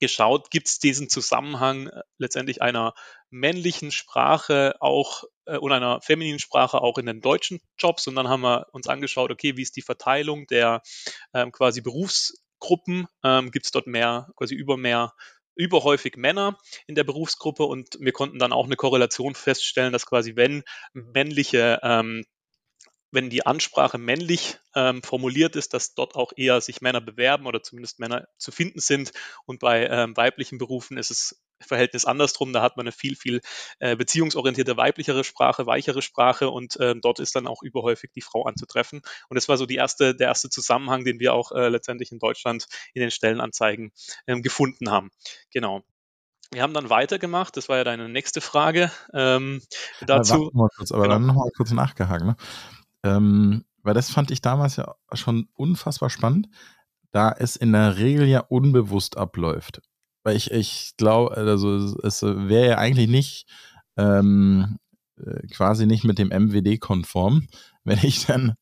geschaut, 0.00 0.50
gibt 0.50 0.68
es 0.68 0.78
diesen 0.78 1.08
Zusammenhang 1.08 1.88
äh, 1.88 2.02
letztendlich 2.18 2.62
einer 2.62 2.94
männlichen 3.30 3.90
Sprache 3.90 4.74
auch 4.80 5.24
äh, 5.46 5.58
und 5.58 5.72
einer 5.72 6.00
femininen 6.00 6.38
Sprache 6.38 6.80
auch 6.80 6.98
in 6.98 7.06
den 7.06 7.20
deutschen 7.20 7.60
Jobs. 7.78 8.06
Und 8.06 8.14
dann 8.14 8.28
haben 8.28 8.40
wir 8.40 8.66
uns 8.72 8.88
angeschaut, 8.88 9.30
okay, 9.30 9.56
wie 9.56 9.62
ist 9.62 9.76
die 9.76 9.82
Verteilung 9.82 10.46
der 10.46 10.80
ähm, 11.34 11.52
quasi 11.52 11.82
Berufsgruppen? 11.82 13.06
Ähm, 13.22 13.50
gibt 13.50 13.66
es 13.66 13.72
dort 13.72 13.86
mehr, 13.86 14.30
quasi 14.36 14.54
über 14.54 14.78
mehr 14.78 15.12
überhäufig 15.54 16.16
Männer 16.16 16.58
in 16.86 16.94
der 16.94 17.04
Berufsgruppe 17.04 17.64
und 17.64 17.96
wir 18.00 18.12
konnten 18.12 18.38
dann 18.38 18.52
auch 18.52 18.66
eine 18.66 18.76
Korrelation 18.76 19.34
feststellen, 19.34 19.92
dass 19.92 20.06
quasi 20.06 20.36
wenn 20.36 20.62
männliche 20.92 21.80
ähm, 21.82 22.24
wenn 23.12 23.30
die 23.30 23.44
Ansprache 23.44 23.98
männlich 23.98 24.58
ähm, 24.74 25.02
formuliert 25.02 25.56
ist, 25.56 25.74
dass 25.74 25.94
dort 25.94 26.14
auch 26.14 26.32
eher 26.36 26.60
sich 26.60 26.80
Männer 26.80 27.00
bewerben 27.00 27.46
oder 27.46 27.62
zumindest 27.62 27.98
Männer 27.98 28.28
zu 28.38 28.52
finden 28.52 28.80
sind. 28.80 29.12
Und 29.46 29.58
bei 29.58 29.86
ähm, 29.86 30.16
weiblichen 30.16 30.58
Berufen 30.58 30.96
ist 30.96 31.10
es 31.10 31.42
Verhältnis 31.60 32.04
andersrum. 32.04 32.52
Da 32.52 32.62
hat 32.62 32.76
man 32.76 32.84
eine 32.84 32.92
viel, 32.92 33.16
viel 33.16 33.40
äh, 33.78 33.96
beziehungsorientierte 33.96 34.76
weiblichere 34.76 35.24
Sprache, 35.24 35.66
weichere 35.66 36.02
Sprache 36.02 36.50
und 36.50 36.76
äh, 36.76 36.94
dort 37.00 37.20
ist 37.20 37.36
dann 37.36 37.46
auch 37.46 37.62
überhäufig 37.62 38.10
die 38.12 38.22
Frau 38.22 38.44
anzutreffen. 38.44 39.02
Und 39.28 39.34
das 39.34 39.48
war 39.48 39.56
so 39.56 39.66
die 39.66 39.76
erste, 39.76 40.14
der 40.14 40.28
erste 40.28 40.50
Zusammenhang, 40.50 41.04
den 41.04 41.20
wir 41.20 41.34
auch 41.34 41.52
äh, 41.52 41.68
letztendlich 41.68 42.12
in 42.12 42.18
Deutschland 42.18 42.66
in 42.94 43.00
den 43.00 43.10
Stellenanzeigen 43.10 43.92
ähm, 44.26 44.42
gefunden 44.42 44.90
haben. 44.90 45.10
Genau. 45.52 45.82
Wir 46.52 46.62
haben 46.62 46.74
dann 46.74 46.90
weitergemacht, 46.90 47.56
das 47.56 47.68
war 47.68 47.76
ja 47.76 47.84
deine 47.84 48.08
nächste 48.08 48.40
Frage. 48.40 48.90
Ähm, 49.14 49.62
dazu. 50.00 50.50
Mal 50.52 50.68
kurz, 50.76 50.90
aber 50.90 51.02
genau. 51.02 51.14
dann 51.14 51.26
nochmal 51.26 51.50
kurz 51.56 51.70
nachgehakt. 51.70 52.24
Ne? 52.24 52.36
Ähm, 53.04 53.64
weil 53.82 53.94
das 53.94 54.10
fand 54.10 54.30
ich 54.30 54.42
damals 54.42 54.76
ja 54.76 54.94
schon 55.12 55.48
unfassbar 55.54 56.10
spannend, 56.10 56.48
da 57.12 57.32
es 57.32 57.56
in 57.56 57.72
der 57.72 57.98
Regel 57.98 58.26
ja 58.26 58.40
unbewusst 58.40 59.16
abläuft. 59.16 59.80
Weil 60.22 60.36
ich, 60.36 60.50
ich 60.50 60.92
glaube, 60.96 61.36
also 61.36 61.96
es 62.02 62.22
wäre 62.22 62.68
ja 62.68 62.78
eigentlich 62.78 63.08
nicht, 63.08 63.46
ähm, 63.96 64.78
äh, 65.16 65.46
quasi 65.48 65.86
nicht 65.86 66.04
mit 66.04 66.18
dem 66.18 66.28
MWD 66.28 66.78
konform, 66.80 67.48
wenn 67.84 67.98
ich 68.02 68.26
dann 68.26 68.54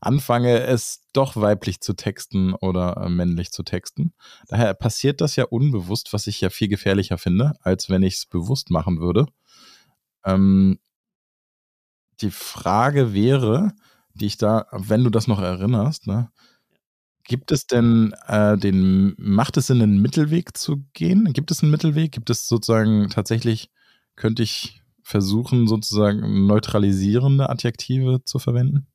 anfange, 0.00 0.60
es 0.60 1.02
doch 1.12 1.36
weiblich 1.36 1.80
zu 1.80 1.94
texten 1.94 2.54
oder 2.54 2.96
äh, 2.96 3.08
männlich 3.08 3.50
zu 3.50 3.62
texten. 3.62 4.12
Daher 4.48 4.74
passiert 4.74 5.20
das 5.20 5.36
ja 5.36 5.44
unbewusst, 5.44 6.12
was 6.12 6.26
ich 6.26 6.40
ja 6.40 6.50
viel 6.50 6.68
gefährlicher 6.68 7.18
finde, 7.18 7.54
als 7.60 7.90
wenn 7.90 8.02
ich 8.02 8.14
es 8.14 8.26
bewusst 8.26 8.70
machen 8.70 9.00
würde. 9.00 9.26
Ähm, 10.24 10.78
die 12.20 12.30
Frage 12.30 13.12
wäre, 13.14 13.72
die 14.14 14.26
ich 14.26 14.36
da, 14.36 14.66
wenn 14.72 15.04
du 15.04 15.10
das 15.10 15.26
noch 15.26 15.40
erinnerst, 15.40 16.06
ne, 16.06 16.30
Gibt 17.30 17.52
es 17.52 17.68
denn 17.68 18.12
äh, 18.26 18.58
den, 18.58 19.14
macht 19.16 19.56
es 19.56 19.68
Sinn, 19.68 19.80
einen 19.80 20.02
Mittelweg 20.02 20.58
zu 20.58 20.78
gehen? 20.94 21.32
Gibt 21.32 21.52
es 21.52 21.62
einen 21.62 21.70
Mittelweg? 21.70 22.10
Gibt 22.10 22.28
es 22.28 22.48
sozusagen 22.48 23.08
tatsächlich, 23.08 23.70
könnte 24.16 24.42
ich 24.42 24.82
versuchen, 25.04 25.68
sozusagen 25.68 26.48
neutralisierende 26.48 27.48
Adjektive 27.48 28.24
zu 28.24 28.40
verwenden? 28.40 28.88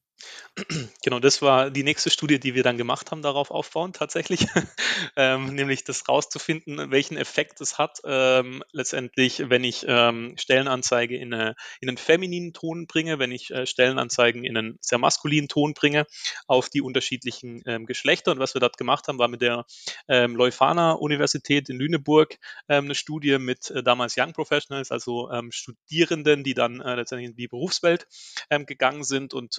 Genau, 1.03 1.19
das 1.19 1.41
war 1.41 1.69
die 1.69 1.84
nächste 1.84 2.10
Studie, 2.10 2.39
die 2.39 2.55
wir 2.55 2.63
dann 2.63 2.77
gemacht 2.77 3.12
haben, 3.12 3.22
darauf 3.22 3.51
aufbauend 3.51 3.95
tatsächlich, 3.95 4.48
ähm, 5.15 5.53
nämlich 5.53 5.84
das 5.84 6.07
rauszufinden, 6.07 6.91
welchen 6.91 7.17
Effekt 7.17 7.62
es 7.62 7.77
hat, 7.77 8.00
ähm, 8.05 8.63
letztendlich, 8.72 9.50
wenn 9.50 9.63
ich 9.63 9.86
ähm, 9.88 10.36
Stellenanzeige 10.38 11.17
in, 11.17 11.34
eine, 11.34 11.55
in, 11.81 11.89
einen 11.89 11.98
femininen 11.98 12.53
Ton 12.53 12.88
bringe, 12.88 13.19
wenn 13.19 13.31
ich 13.31 13.51
äh, 13.51 13.65
Stellenanzeigen 13.67 14.43
in 14.43 14.57
einen 14.57 14.77
sehr 14.81 14.98
maskulinen 14.98 15.48
Ton 15.48 15.74
bringe, 15.74 16.07
auf 16.48 16.69
die 16.69 16.81
unterschiedlichen 16.81 17.62
ähm, 17.65 17.86
Geschlechter. 17.86 18.31
Und 18.31 18.39
was 18.39 18.55
wir 18.55 18.62
dort 18.62 18.77
gemacht 18.77 19.07
haben, 19.07 19.19
war 19.19 19.27
mit 19.27 19.41
der 19.41 19.65
ähm, 20.07 20.36
Leuphana 20.36 20.93
Universität 20.93 21.69
in 21.69 21.77
Lüneburg 21.77 22.38
ähm, 22.69 22.86
eine 22.86 22.95
Studie 22.95 23.38
mit 23.38 23.69
äh, 23.72 23.84
damals 23.84 24.15
Young 24.17 24.34
Professionals, 24.34 24.91
also 24.91 25.29
Studierenden, 25.50 26.43
die 26.43 26.53
dann 26.53 26.81
äh, 26.81 26.95
letztendlich 26.95 27.31
in 27.31 27.36
die 27.36 27.48
Berufswelt 27.48 28.07
gegangen 28.50 29.03
sind 29.03 29.34
und 29.34 29.57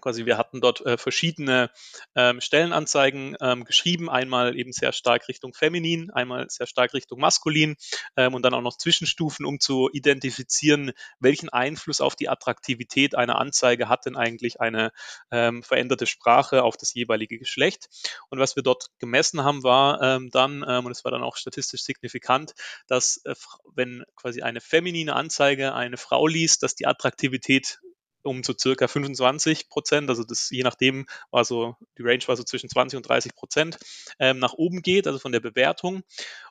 Quasi 0.00 0.26
wir 0.26 0.38
hatten 0.38 0.60
dort 0.60 0.84
äh, 0.84 0.96
verschiedene 0.98 1.70
ähm, 2.14 2.40
Stellenanzeigen 2.40 3.36
ähm, 3.40 3.64
geschrieben, 3.64 4.08
einmal 4.10 4.58
eben 4.58 4.72
sehr 4.72 4.92
stark 4.92 5.28
Richtung 5.28 5.54
feminin, 5.54 6.10
einmal 6.10 6.46
sehr 6.48 6.66
stark 6.66 6.94
Richtung 6.94 7.20
maskulin 7.20 7.76
ähm, 8.16 8.34
und 8.34 8.42
dann 8.42 8.54
auch 8.54 8.62
noch 8.62 8.76
Zwischenstufen, 8.76 9.44
um 9.46 9.60
zu 9.60 9.88
identifizieren, 9.92 10.92
welchen 11.20 11.48
Einfluss 11.48 12.00
auf 12.00 12.16
die 12.16 12.28
Attraktivität 12.28 13.14
einer 13.14 13.38
Anzeige 13.38 13.88
hat 13.88 14.06
denn 14.06 14.16
eigentlich 14.16 14.60
eine 14.60 14.92
ähm, 15.30 15.62
veränderte 15.62 16.06
Sprache 16.06 16.62
auf 16.62 16.76
das 16.76 16.94
jeweilige 16.94 17.38
Geschlecht. 17.38 17.88
Und 18.30 18.38
was 18.38 18.56
wir 18.56 18.62
dort 18.62 18.90
gemessen 18.98 19.44
haben, 19.44 19.62
war 19.62 20.02
ähm, 20.02 20.30
dann, 20.30 20.64
ähm, 20.66 20.86
und 20.86 20.92
es 20.92 21.04
war 21.04 21.12
dann 21.12 21.22
auch 21.22 21.36
statistisch 21.36 21.82
signifikant, 21.82 22.54
dass 22.86 23.20
äh, 23.24 23.34
wenn 23.74 24.04
quasi 24.16 24.42
eine 24.42 24.60
feminine 24.60 25.14
Anzeige 25.14 25.74
eine 25.74 25.96
Frau 25.96 26.26
liest, 26.26 26.62
dass 26.62 26.74
die 26.74 26.86
Attraktivität 26.86 27.80
um 28.26 28.42
so 28.42 28.54
circa 28.58 28.88
25 28.88 29.68
Prozent, 29.68 30.10
also 30.10 30.24
das 30.24 30.50
je 30.50 30.62
nachdem 30.62 31.06
war 31.30 31.44
so, 31.44 31.76
die 31.98 32.02
Range 32.02 32.22
war 32.26 32.36
so 32.36 32.42
zwischen 32.42 32.68
20 32.68 32.96
und 32.96 33.08
30 33.08 33.34
Prozent, 33.34 33.78
ähm, 34.18 34.38
nach 34.38 34.54
oben 34.54 34.82
geht, 34.82 35.06
also 35.06 35.18
von 35.18 35.32
der 35.32 35.40
Bewertung. 35.40 36.02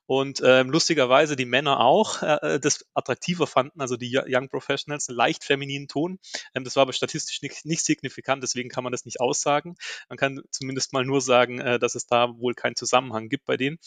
Und 0.07 0.41
ähm, 0.43 0.69
lustigerweise 0.69 1.35
die 1.35 1.45
Männer 1.45 1.79
auch 1.79 2.21
äh, 2.21 2.59
das 2.59 2.85
attraktiver 2.93 3.47
fanden, 3.47 3.81
also 3.81 3.97
die 3.97 4.19
Young 4.27 4.49
Professionals, 4.49 5.09
einen 5.09 5.17
leicht 5.17 5.43
femininen 5.43 5.87
Ton. 5.87 6.19
Ähm, 6.53 6.63
das 6.63 6.75
war 6.75 6.83
aber 6.83 6.93
statistisch 6.93 7.41
nicht, 7.41 7.65
nicht, 7.65 7.83
signifikant, 7.83 8.43
deswegen 8.43 8.69
kann 8.69 8.83
man 8.83 8.91
das 8.91 9.05
nicht 9.05 9.19
aussagen. 9.19 9.75
Man 10.09 10.17
kann 10.17 10.41
zumindest 10.51 10.93
mal 10.93 11.03
nur 11.03 11.21
sagen, 11.21 11.59
äh, 11.59 11.79
dass 11.79 11.95
es 11.95 12.05
da 12.05 12.37
wohl 12.37 12.53
keinen 12.53 12.75
Zusammenhang 12.75 13.29
gibt 13.29 13.45
bei 13.45 13.57
denen. 13.57 13.77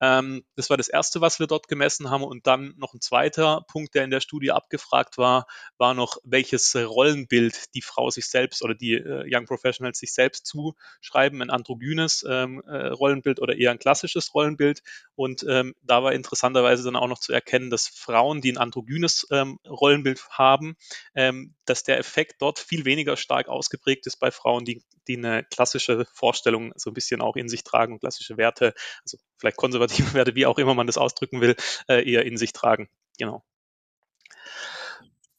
Ähm, 0.00 0.44
das 0.56 0.68
war 0.68 0.76
das 0.76 0.88
Erste, 0.88 1.20
was 1.20 1.38
wir 1.40 1.46
dort 1.46 1.68
gemessen 1.68 2.10
haben. 2.10 2.22
Und 2.22 2.46
dann 2.46 2.74
noch 2.76 2.92
ein 2.92 3.00
zweiter 3.00 3.64
Punkt, 3.68 3.94
der 3.94 4.04
in 4.04 4.10
der 4.10 4.20
Studie 4.20 4.52
abgefragt 4.52 5.16
war, 5.16 5.46
war 5.78 5.94
noch, 5.94 6.18
welches 6.24 6.76
Rollenbild 6.76 7.74
die 7.74 7.82
Frau 7.82 8.10
sich 8.10 8.26
selbst 8.26 8.62
oder 8.62 8.74
die 8.74 8.94
äh, 8.94 9.24
Young 9.26 9.46
Professionals 9.46 9.98
sich 9.98 10.12
selbst 10.12 10.46
zuschreiben, 10.46 11.40
ein 11.40 11.50
androgynes 11.50 12.24
ähm, 12.28 12.62
äh, 12.66 12.88
Rollenbild 12.88 13.40
oder 13.40 13.56
eher 13.56 13.70
ein 13.70 13.78
klassisches 13.78 14.34
Rollenbild. 14.34 14.82
Und 15.14 15.42
äh, 15.44 15.61
ähm, 15.62 15.74
da 15.82 16.02
war 16.02 16.12
interessanterweise 16.12 16.84
dann 16.84 16.96
auch 16.96 17.08
noch 17.08 17.18
zu 17.18 17.32
erkennen, 17.32 17.70
dass 17.70 17.88
Frauen, 17.88 18.40
die 18.40 18.52
ein 18.52 18.58
androgynes 18.58 19.26
ähm, 19.30 19.58
Rollenbild 19.66 20.28
haben, 20.30 20.76
ähm, 21.14 21.54
dass 21.64 21.84
der 21.84 21.98
Effekt 21.98 22.42
dort 22.42 22.58
viel 22.58 22.84
weniger 22.84 23.16
stark 23.16 23.48
ausgeprägt 23.48 24.06
ist 24.06 24.16
bei 24.16 24.30
Frauen, 24.30 24.64
die, 24.64 24.82
die 25.08 25.16
eine 25.16 25.44
klassische 25.44 26.06
Vorstellung 26.12 26.72
so 26.76 26.90
ein 26.90 26.94
bisschen 26.94 27.20
auch 27.20 27.36
in 27.36 27.48
sich 27.48 27.64
tragen 27.64 27.94
und 27.94 28.00
klassische 28.00 28.36
Werte, 28.36 28.74
also 29.02 29.18
vielleicht 29.38 29.56
konservative 29.56 30.12
Werte, 30.14 30.34
wie 30.34 30.46
auch 30.46 30.58
immer 30.58 30.74
man 30.74 30.86
das 30.86 30.98
ausdrücken 30.98 31.40
will, 31.40 31.56
äh, 31.88 32.08
eher 32.10 32.24
in 32.24 32.36
sich 32.36 32.52
tragen. 32.52 32.88
Genau. 33.18 33.44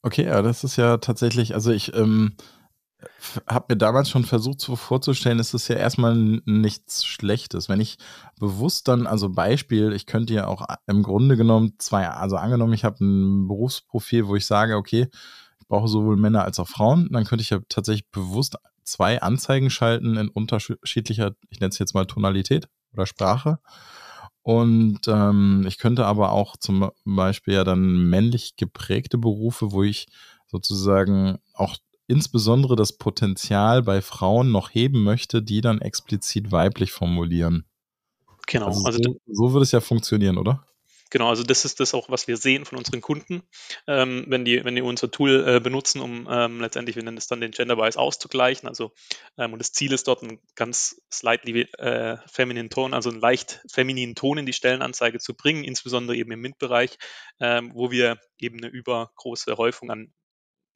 Okay, 0.02 0.26
ja, 0.26 0.42
das 0.42 0.64
ist 0.64 0.76
ja 0.76 0.98
tatsächlich, 0.98 1.54
also 1.54 1.72
ich 1.72 1.94
ähm, 1.94 2.36
habe 3.48 3.66
mir 3.70 3.78
damals 3.78 4.10
schon 4.10 4.26
versucht 4.26 4.62
so 4.62 4.76
vorzustellen, 4.76 5.40
es 5.40 5.54
ist 5.54 5.68
ja 5.68 5.76
erstmal 5.76 6.16
nichts 6.16 7.06
Schlechtes. 7.06 7.70
Wenn 7.70 7.80
ich 7.80 7.98
bewusst 8.40 8.88
dann, 8.88 9.08
also 9.08 9.30
Beispiel, 9.30 9.94
ich 9.94 10.06
könnte 10.06 10.34
ja 10.34 10.48
auch 10.48 10.66
im 10.88 11.04
Grunde 11.04 11.38
genommen 11.38 11.74
zwei, 11.78 12.08
also 12.08 12.36
angenommen, 12.36 12.74
ich 12.74 12.84
habe 12.84 13.04
ein 13.04 13.48
Berufsprofil, 13.48 14.28
wo 14.28 14.36
ich 14.36 14.46
sage, 14.46 14.76
okay, 14.76 15.08
ich 15.60 15.68
brauche 15.68 15.88
sowohl 15.88 16.18
Männer 16.18 16.44
als 16.44 16.60
auch 16.60 16.68
Frauen, 16.68 17.10
dann 17.12 17.26
könnte 17.26 17.44
ich 17.44 17.50
ja 17.50 17.60
tatsächlich 17.70 18.10
bewusst 18.12 18.58
zwei 18.84 19.22
Anzeigen 19.22 19.70
schalten 19.70 20.18
in 20.18 20.30
unterschiedlicher, 20.30 21.32
ich 21.50 21.60
nenne 21.60 21.70
es 21.70 21.80
jetzt 21.80 21.94
mal 21.94 22.06
Tonalität 22.06 22.68
oder 22.94 23.06
Sprache. 23.06 23.60
Und 24.42 25.08
ähm, 25.08 25.64
ich 25.68 25.78
könnte 25.78 26.06
aber 26.06 26.34
auch 26.34 26.58
zum 26.58 26.92
Beispiel 27.06 27.54
ja 27.54 27.64
dann 27.64 28.10
männlich 28.10 28.58
geprägte 28.58 29.18
Berufe, 29.18 29.72
wo 29.72 29.84
ich 29.84 30.08
sozusagen 30.48 31.40
auch 31.54 31.78
insbesondere 32.08 32.76
das 32.76 32.94
Potenzial 32.94 33.82
bei 33.84 34.02
Frauen 34.02 34.52
noch 34.52 34.74
heben 34.74 35.04
möchte, 35.04 35.42
die 35.42 35.62
dann 35.62 35.82
explizit 35.82 36.52
weiblich 36.52 36.92
formulieren. 36.92 37.66
Genau. 38.48 38.68
Also, 38.68 38.86
also 38.86 39.00
so, 39.02 39.18
so 39.28 39.54
würde 39.54 39.64
es 39.64 39.72
ja 39.72 39.80
funktionieren, 39.80 40.38
oder? 40.38 40.66
Genau, 41.14 41.30
also 41.30 41.44
das 41.44 41.64
ist 41.64 41.80
das 41.80 41.94
auch, 41.94 42.10
was 42.10 42.28
wir 42.28 42.38
sehen 42.38 42.66
von 42.66 42.80
unseren 42.80 43.00
Kunden, 43.00 43.44
ähm, 43.86 44.26
wenn, 44.30 44.46
die, 44.46 44.66
wenn 44.66 44.74
die 44.74 44.82
unser 44.82 45.12
Tool 45.12 45.48
äh, 45.48 45.60
benutzen, 45.60 46.02
um 46.02 46.28
ähm, 46.28 46.60
letztendlich, 46.60 46.96
wir 46.96 47.04
nennen 47.04 47.18
es 47.18 47.28
dann 47.28 47.40
den 47.40 47.52
Gender 47.52 47.76
Bias 47.76 47.98
auszugleichen. 47.98 48.68
Also 48.68 48.94
ähm, 49.38 49.54
und 49.54 49.60
das 49.60 49.74
Ziel 49.74 49.94
ist 49.94 50.08
dort, 50.08 50.24
einen 50.24 50.40
ganz 50.56 51.00
slightly 51.14 51.68
äh, 51.78 52.18
feminine 52.26 52.70
Ton, 52.70 52.96
also 52.96 53.12
einen 53.12 53.20
leicht 53.20 53.62
femininen 53.72 54.16
Ton 54.16 54.40
in 54.40 54.48
die 54.48 54.54
Stellenanzeige 54.54 55.20
zu 55.20 55.36
bringen, 55.36 55.64
insbesondere 55.64 56.18
eben 56.18 56.32
im 56.32 56.42
MINT-Bereich, 56.42 56.98
ähm, 57.40 57.70
wo 57.76 57.92
wir 57.92 58.18
eben 58.40 58.58
eine 58.58 58.70
übergroße 58.70 59.56
Häufung 59.56 59.92
an 59.92 60.12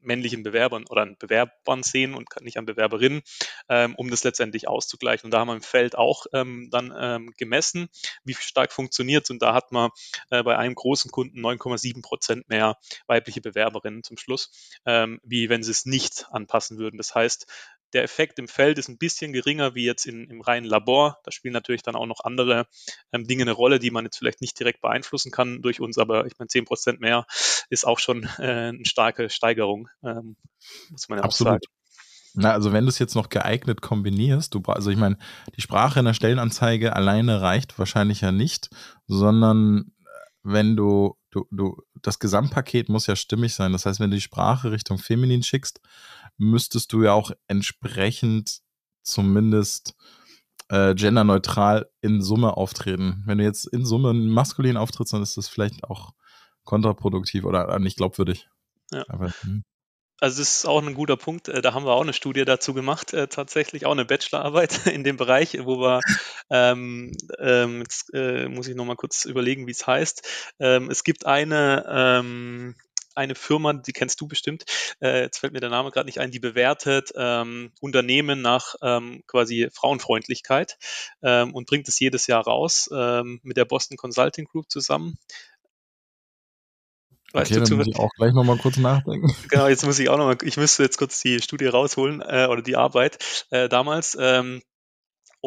männlichen 0.02 0.44
Bewerbern 0.44 0.86
oder 0.90 1.02
an 1.02 1.18
Bewerbern 1.18 1.84
sehen 1.84 2.14
und 2.14 2.30
nicht 2.42 2.58
an 2.58 2.66
Bewerberinnen, 2.66 3.22
ähm, 3.70 3.96
um 3.96 4.10
das 4.10 4.24
letztendlich 4.24 4.68
auszugleichen. 4.68 5.28
Und 5.28 5.32
da 5.32 5.40
haben 5.40 5.48
wir 5.48 5.56
im 5.56 5.62
Feld 5.62 5.98
auch 5.98 6.26
ähm, 6.34 6.70
dann 6.72 6.94
ähm, 6.98 7.34
gemessen, 7.38 7.90
wie 8.24 8.34
stark 8.34 8.72
funktioniert 8.72 9.26
es. 9.26 9.30
Und 9.30 9.42
da 9.42 9.54
hat 9.54 9.72
man 9.72 9.90
äh, 10.30 10.44
bei 10.44 10.58
einem 10.58 10.76
großen 10.76 11.12
Kunden 11.12 11.40
9,7 11.40 12.02
Prozent 12.02 12.50
mehr 12.50 12.78
weibliche 13.08 13.42
Bewerberinnen 13.42 14.04
zum 14.04 14.18
Schluss, 14.18 14.52
ähm, 14.86 15.20
wie 15.24 15.50
wenn 15.50 15.64
sie 15.64 15.72
es 15.72 15.86
nicht 15.86 16.28
anpassen 16.32 16.78
würden. 16.78 16.98
Das 16.98 17.16
heißt, 17.16 17.48
der 17.94 18.04
Effekt 18.04 18.40
im 18.40 18.48
Feld 18.48 18.78
ist 18.78 18.90
ein 18.90 18.98
bisschen 18.98 19.34
geringer 19.34 19.76
wie 19.76 19.86
jetzt 19.86 20.06
in, 20.06 20.30
im 20.30 20.42
reinen 20.42 20.66
Labor. 20.66 21.20
Da 21.24 21.32
spielen 21.32 21.54
natürlich 21.54 21.84
dann 21.84 21.96
auch 21.96 22.06
noch 22.06 22.24
andere 22.24 22.68
ähm, 23.12 23.26
Dinge 23.26 23.44
eine 23.44 23.54
Rolle, 23.54 23.80
die 23.80 23.92
man 23.92 24.06
jetzt 24.06 24.18
vielleicht 24.18 24.42
nicht 24.42 24.60
direkt 24.60 24.82
beeinflussen 24.82 25.32
kann 25.32 25.62
durch 25.62 25.80
uns, 25.80 25.98
aber 25.98 26.26
ich 26.26 26.34
meine, 26.38 26.48
10 26.48 26.66
Prozent 26.66 27.00
mehr 27.00 27.26
ist 27.70 27.86
auch 27.86 28.00
schon 28.00 28.24
äh, 28.40 28.70
eine 28.70 28.86
starke 28.86 29.30
Steigerung, 29.30 29.88
ähm, 30.04 30.36
muss 30.90 31.08
man 31.10 31.20
ja 31.20 31.24
Absolut. 31.24 31.48
auch 31.48 31.54
sagen. 31.54 31.74
Na, 32.40 32.52
also 32.52 32.72
wenn 32.72 32.86
du 32.86 32.90
es 32.90 33.00
jetzt 33.00 33.16
noch 33.16 33.30
geeignet 33.30 33.82
kombinierst, 33.82 34.54
du, 34.54 34.62
also 34.68 34.92
ich 34.92 34.98
meine, 34.98 35.18
die 35.56 35.62
Sprache 35.62 36.00
in 36.00 36.06
der 36.06 36.14
Stellenanzeige 36.14 36.96
alleine 36.96 37.42
reicht 37.42 37.80
wahrscheinlich 37.80 38.22
ja 38.22 38.32
nicht, 38.32 38.70
sondern 39.08 39.92
äh, 40.02 40.04
wenn 40.44 40.76
du, 40.76 41.18
du, 41.32 41.48
du, 41.50 41.82
das 42.02 42.20
Gesamtpaket 42.20 42.90
muss 42.90 43.08
ja 43.08 43.16
stimmig 43.16 43.56
sein. 43.56 43.72
Das 43.72 43.88
heißt, 43.88 44.00
wenn 44.00 44.12
du 44.12 44.18
die 44.18 44.22
Sprache 44.22 44.72
Richtung 44.72 45.00
Feminin 45.00 45.42
schickst, 45.42 45.82
müsstest 46.38 46.94
du 46.94 47.04
ja 47.04 47.14
auch 47.14 47.32
entsprechend 47.48 48.62
zumindest 49.04 49.96
äh, 50.70 50.96
genderneutral 50.96 51.90
in 52.02 52.22
Summe 52.22 52.58
auftreten. 52.58 53.24
Wenn 53.26 53.38
du 53.38 53.44
jetzt 53.44 53.66
in 53.66 53.86
Summe 53.86 54.14
maskulin 54.14 54.78
auftrittst, 54.78 55.14
dann 55.14 55.24
ist 55.24 55.38
das 55.38 55.48
vielleicht 55.48 55.84
auch 55.84 56.14
kontraproduktiv 56.64 57.46
oder 57.46 57.70
äh, 57.70 57.80
nicht 57.80 57.98
glaubwürdig. 57.98 58.50
Ja. 58.92 59.06
Aber, 59.08 59.34
hm. 59.42 59.64
Also 60.20 60.42
das 60.42 60.58
ist 60.58 60.66
auch 60.66 60.82
ein 60.82 60.96
guter 60.96 61.16
Punkt. 61.16 61.48
Äh, 61.48 61.62
da 61.62 61.74
haben 61.74 61.86
wir 61.86 61.94
auch 61.94 62.02
eine 62.02 62.14
Studie 62.14 62.44
dazu 62.44 62.74
gemacht, 62.74 63.14
äh, 63.14 63.28
tatsächlich 63.28 63.86
auch 63.86 63.92
eine 63.92 64.06
Bachelorarbeit 64.06 64.88
in 64.88 65.04
dem 65.04 65.18
Bereich, 65.18 65.58
wo 65.64 65.80
wir 65.80 66.02
ähm, 66.50 67.12
ähm, 67.40 67.80
jetzt 67.80 68.14
äh, 68.14 68.50
muss 68.50 68.68
ich 68.68 68.76
noch 68.76 68.86
mal 68.86 68.96
kurz 68.96 69.26
überlegen, 69.26 69.68
wie 69.68 69.72
es 69.72 69.86
heißt. 69.86 70.28
Ähm, 70.60 70.90
es 70.90 71.04
gibt 71.04 71.26
eine 71.26 71.86
ähm, 71.88 72.76
eine 73.18 73.36
Firma, 73.36 73.74
die 73.74 73.94
kennst 73.94 74.22
du 74.22 74.28
bestimmt, 74.28 74.66
äh, 75.02 75.22
jetzt 75.22 75.40
fällt 75.40 75.54
mir 75.54 75.60
der 75.60 75.70
Name 75.70 75.92
gerade 75.92 76.06
nicht 76.06 76.20
ein, 76.20 76.32
die 76.32 76.40
bewertet 76.40 77.12
ähm, 77.16 77.72
Unternehmen 77.82 78.42
nach 78.42 78.76
ähm, 78.82 79.24
quasi 79.28 79.70
Frauenfreundlichkeit 79.74 80.78
ähm, 81.22 81.54
und 81.54 81.68
bringt 81.68 81.88
es 81.88 82.00
jedes 82.00 82.28
Jahr 82.28 82.44
raus 82.44 82.90
ähm, 82.94 83.40
mit 83.44 83.58
der 83.58 83.66
Boston 83.66 83.98
Consulting 83.98 84.46
Group 84.46 84.70
zusammen. 84.70 85.18
Weißt 87.34 87.52
okay, 87.52 87.60
du, 87.60 87.70
dann 87.70 87.78
muss 87.78 87.88
ich 87.88 87.98
auch 87.98 88.12
gleich 88.16 88.34
nochmal 88.34 88.58
kurz 88.58 88.78
nachdenken. 88.78 89.36
Genau, 89.50 89.68
jetzt 89.68 89.86
muss 89.86 90.00
ich 90.00 90.10
auch 90.10 90.18
nochmal, 90.18 90.38
ich 90.44 90.58
müsste 90.58 90.84
jetzt 90.84 90.98
kurz 90.98 91.20
die 91.22 91.42
Studie 91.42 91.66
rausholen 91.66 92.22
äh, 92.22 92.48
oder 92.50 92.62
die 92.62 92.78
Arbeit 92.78 93.46
äh, 93.50 93.68
damals. 93.68 94.18
Ähm, 94.20 94.62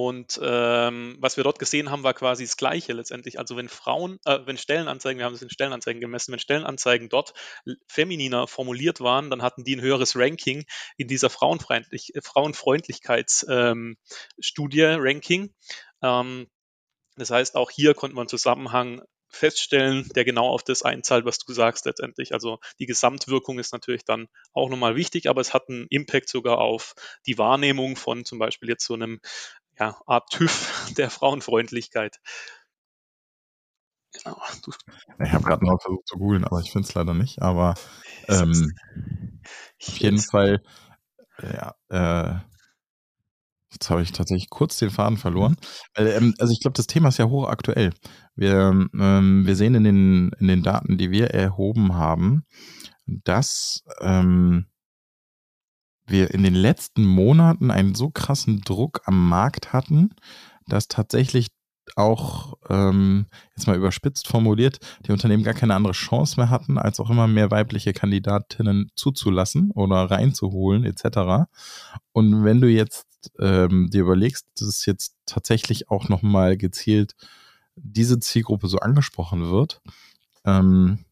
und 0.03 0.41
ähm, 0.43 1.19
was 1.21 1.37
wir 1.37 1.45
dort 1.45 1.59
gesehen 1.59 1.91
haben, 1.91 2.05
war 2.05 2.15
quasi 2.15 2.45
das 2.45 2.57
Gleiche 2.57 2.95
letztendlich. 2.95 3.39
Also 3.39 3.59
wenn 3.59 3.69
Frauen, 3.69 4.19
äh, 4.25 4.39
wenn 4.47 4.57
Stellenanzeigen, 4.57 5.19
wir 5.19 5.27
haben 5.27 5.35
es 5.35 5.43
in 5.43 5.51
Stellenanzeigen 5.51 6.01
gemessen, 6.01 6.33
wenn 6.33 6.39
Stellenanzeigen 6.39 7.11
dort 7.11 7.35
femininer 7.87 8.47
formuliert 8.47 9.01
waren, 9.01 9.29
dann 9.29 9.43
hatten 9.43 9.63
die 9.63 9.77
ein 9.77 9.83
höheres 9.83 10.17
Ranking 10.17 10.65
in 10.97 11.07
dieser 11.07 11.29
Frauenfreundlich 11.29 12.15
äh, 12.15 12.23
Frauenfreundlichkeitsstudie, 12.23 14.81
ähm, 14.81 15.01
Ranking. 15.03 15.55
Ähm, 16.03 16.49
das 17.17 17.31
heißt, 17.31 17.57
auch 17.57 17.71
hier 17.71 17.93
konnte 17.93 18.17
man 18.17 18.27
Zusammenhang 18.27 19.03
feststellen, 19.31 20.09
der 20.15 20.25
genau 20.25 20.49
auf 20.49 20.63
das 20.63 20.83
einzahlt, 20.83 21.25
was 21.25 21.39
du 21.39 21.53
sagst 21.53 21.87
letztendlich. 21.87 22.35
Also 22.35 22.59
die 22.79 22.87
Gesamtwirkung 22.87 23.59
ist 23.59 23.73
natürlich 23.73 24.05
dann 24.05 24.29
auch 24.53 24.69
nochmal 24.69 24.97
wichtig, 24.97 25.29
aber 25.29 25.41
es 25.41 25.55
hat 25.55 25.69
einen 25.69 25.87
Impact 25.89 26.29
sogar 26.29 26.59
auf 26.59 26.95
die 27.27 27.39
Wahrnehmung 27.39 27.97
von 27.97 28.25
zum 28.25 28.39
Beispiel 28.39 28.69
jetzt 28.69 28.85
so 28.85 28.95
einem 28.95 29.21
ja, 29.81 29.97
Art 30.07 30.31
TÜV 30.31 30.93
der 30.97 31.11
Frauenfreundlichkeit. 31.11 32.21
Genau. 34.13 34.41
Ich 35.25 35.33
habe 35.33 35.45
gerade 35.45 35.65
mal 35.65 35.79
versucht 35.79 36.09
zu 36.09 36.19
googeln, 36.19 36.45
aber 36.45 36.61
ich 36.61 36.73
finde 36.73 36.87
es 36.89 36.95
leider 36.95 37.15
nicht. 37.15 37.43
Aber 37.43 37.75
ähm, 38.29 38.73
auf 39.87 39.99
jeden 39.99 40.19
Fall, 40.19 40.63
ja, 41.41 41.75
äh, 41.89 42.41
Jetzt 43.73 43.89
habe 43.89 44.03
ich 44.03 44.11
tatsächlich 44.11 44.51
kurz 44.51 44.79
den 44.79 44.91
Faden 44.91 45.17
verloren. 45.17 45.57
Ähm, 45.95 46.35
also 46.39 46.53
ich 46.53 46.61
glaube, 46.61 46.77
das 46.77 46.89
Thema 46.89 47.11
ist 47.11 47.19
ja 47.19 47.27
hochaktuell. 47.27 47.93
Wir, 48.35 48.73
ähm, 48.93 49.47
wir 49.47 49.55
sehen 49.55 49.77
in 49.77 49.85
den, 49.85 50.33
in 50.41 50.49
den 50.49 50.63
Daten, 50.65 50.99
die 50.99 51.13
wir 51.13 51.29
erhoben 51.31 51.95
haben, 51.95 52.45
dass 53.07 53.85
ähm, 54.01 54.67
wir 56.11 56.33
in 56.33 56.43
den 56.43 56.55
letzten 56.55 57.05
Monaten 57.05 57.71
einen 57.71 57.95
so 57.95 58.11
krassen 58.11 58.61
Druck 58.61 59.03
am 59.05 59.29
Markt 59.29 59.73
hatten, 59.73 60.11
dass 60.67 60.89
tatsächlich 60.89 61.49
auch, 61.97 62.55
ähm, 62.69 63.27
jetzt 63.57 63.67
mal 63.67 63.77
überspitzt 63.77 64.29
formuliert, 64.29 64.79
die 65.07 65.13
Unternehmen 65.13 65.43
gar 65.43 65.55
keine 65.55 65.75
andere 65.75 65.93
Chance 65.93 66.37
mehr 66.39 66.51
hatten, 66.51 66.79
als 66.79 67.01
auch 67.01 67.11
immer 67.11 67.27
mehr 67.27 67.51
weibliche 67.51 67.93
Kandidatinnen 67.93 68.91
zuzulassen 68.95 69.71
oder 69.73 70.11
reinzuholen, 70.11 70.85
etc. 70.85 71.49
Und 72.13 72.45
wenn 72.45 72.61
du 72.61 72.69
jetzt 72.69 73.07
ähm, 73.39 73.91
dir 73.91 74.03
überlegst, 74.03 74.47
dass 74.55 74.69
es 74.69 74.87
jetzt 74.87 75.17
tatsächlich 75.27 75.91
auch 75.91 76.09
nochmal 76.09 76.57
gezielt 76.57 77.15
diese 77.77 78.19
Zielgruppe 78.21 78.69
so 78.69 78.79
angesprochen 78.79 79.51
wird, 79.51 79.81
ähm, 80.45 81.05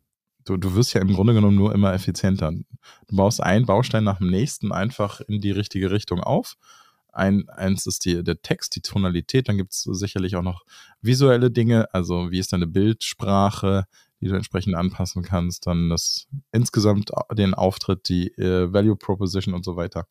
du, 0.49 0.57
du 0.57 0.75
wirst 0.75 0.95
ja 0.95 1.01
im 1.01 1.13
Grunde 1.13 1.35
genommen 1.35 1.57
nur 1.57 1.75
immer 1.75 1.93
effizienter. 1.93 2.53
Du 2.53 3.17
baust 3.17 3.43
einen 3.43 3.67
Baustein 3.67 4.05
nach 4.05 4.19
dem 4.19 4.31
nächsten 4.31 4.73
einfach 4.73 5.21
in 5.21 5.41
die 5.41 5.51
richtige 5.51 5.91
Richtung 5.91 6.21
auf. 6.21 6.57
Ein, 7.13 7.49
eins 7.49 7.87
ist 7.87 8.05
die, 8.05 8.23
der 8.23 8.43
Text, 8.43 8.77
die 8.77 8.81
Tonalität, 8.81 9.49
dann 9.49 9.57
gibt 9.57 9.73
es 9.73 9.83
sicherlich 9.83 10.37
auch 10.37 10.43
noch 10.43 10.65
visuelle 11.01 11.51
Dinge, 11.51 11.93
also 11.93 12.31
wie 12.31 12.39
ist 12.39 12.53
deine 12.53 12.67
Bildsprache, 12.67 13.87
die 14.21 14.29
du 14.29 14.35
entsprechend 14.35 14.75
anpassen 14.75 15.23
kannst, 15.23 15.67
dann 15.67 15.91
das 15.91 16.27
insgesamt 16.53 17.11
den 17.33 17.55
Auftritt, 17.55 18.09
die 18.09 18.29
äh, 18.37 18.73
Value 18.73 18.97
Proposition 18.97 19.55
und 19.55 19.65
so 19.65 19.77
weiter. 19.77 20.07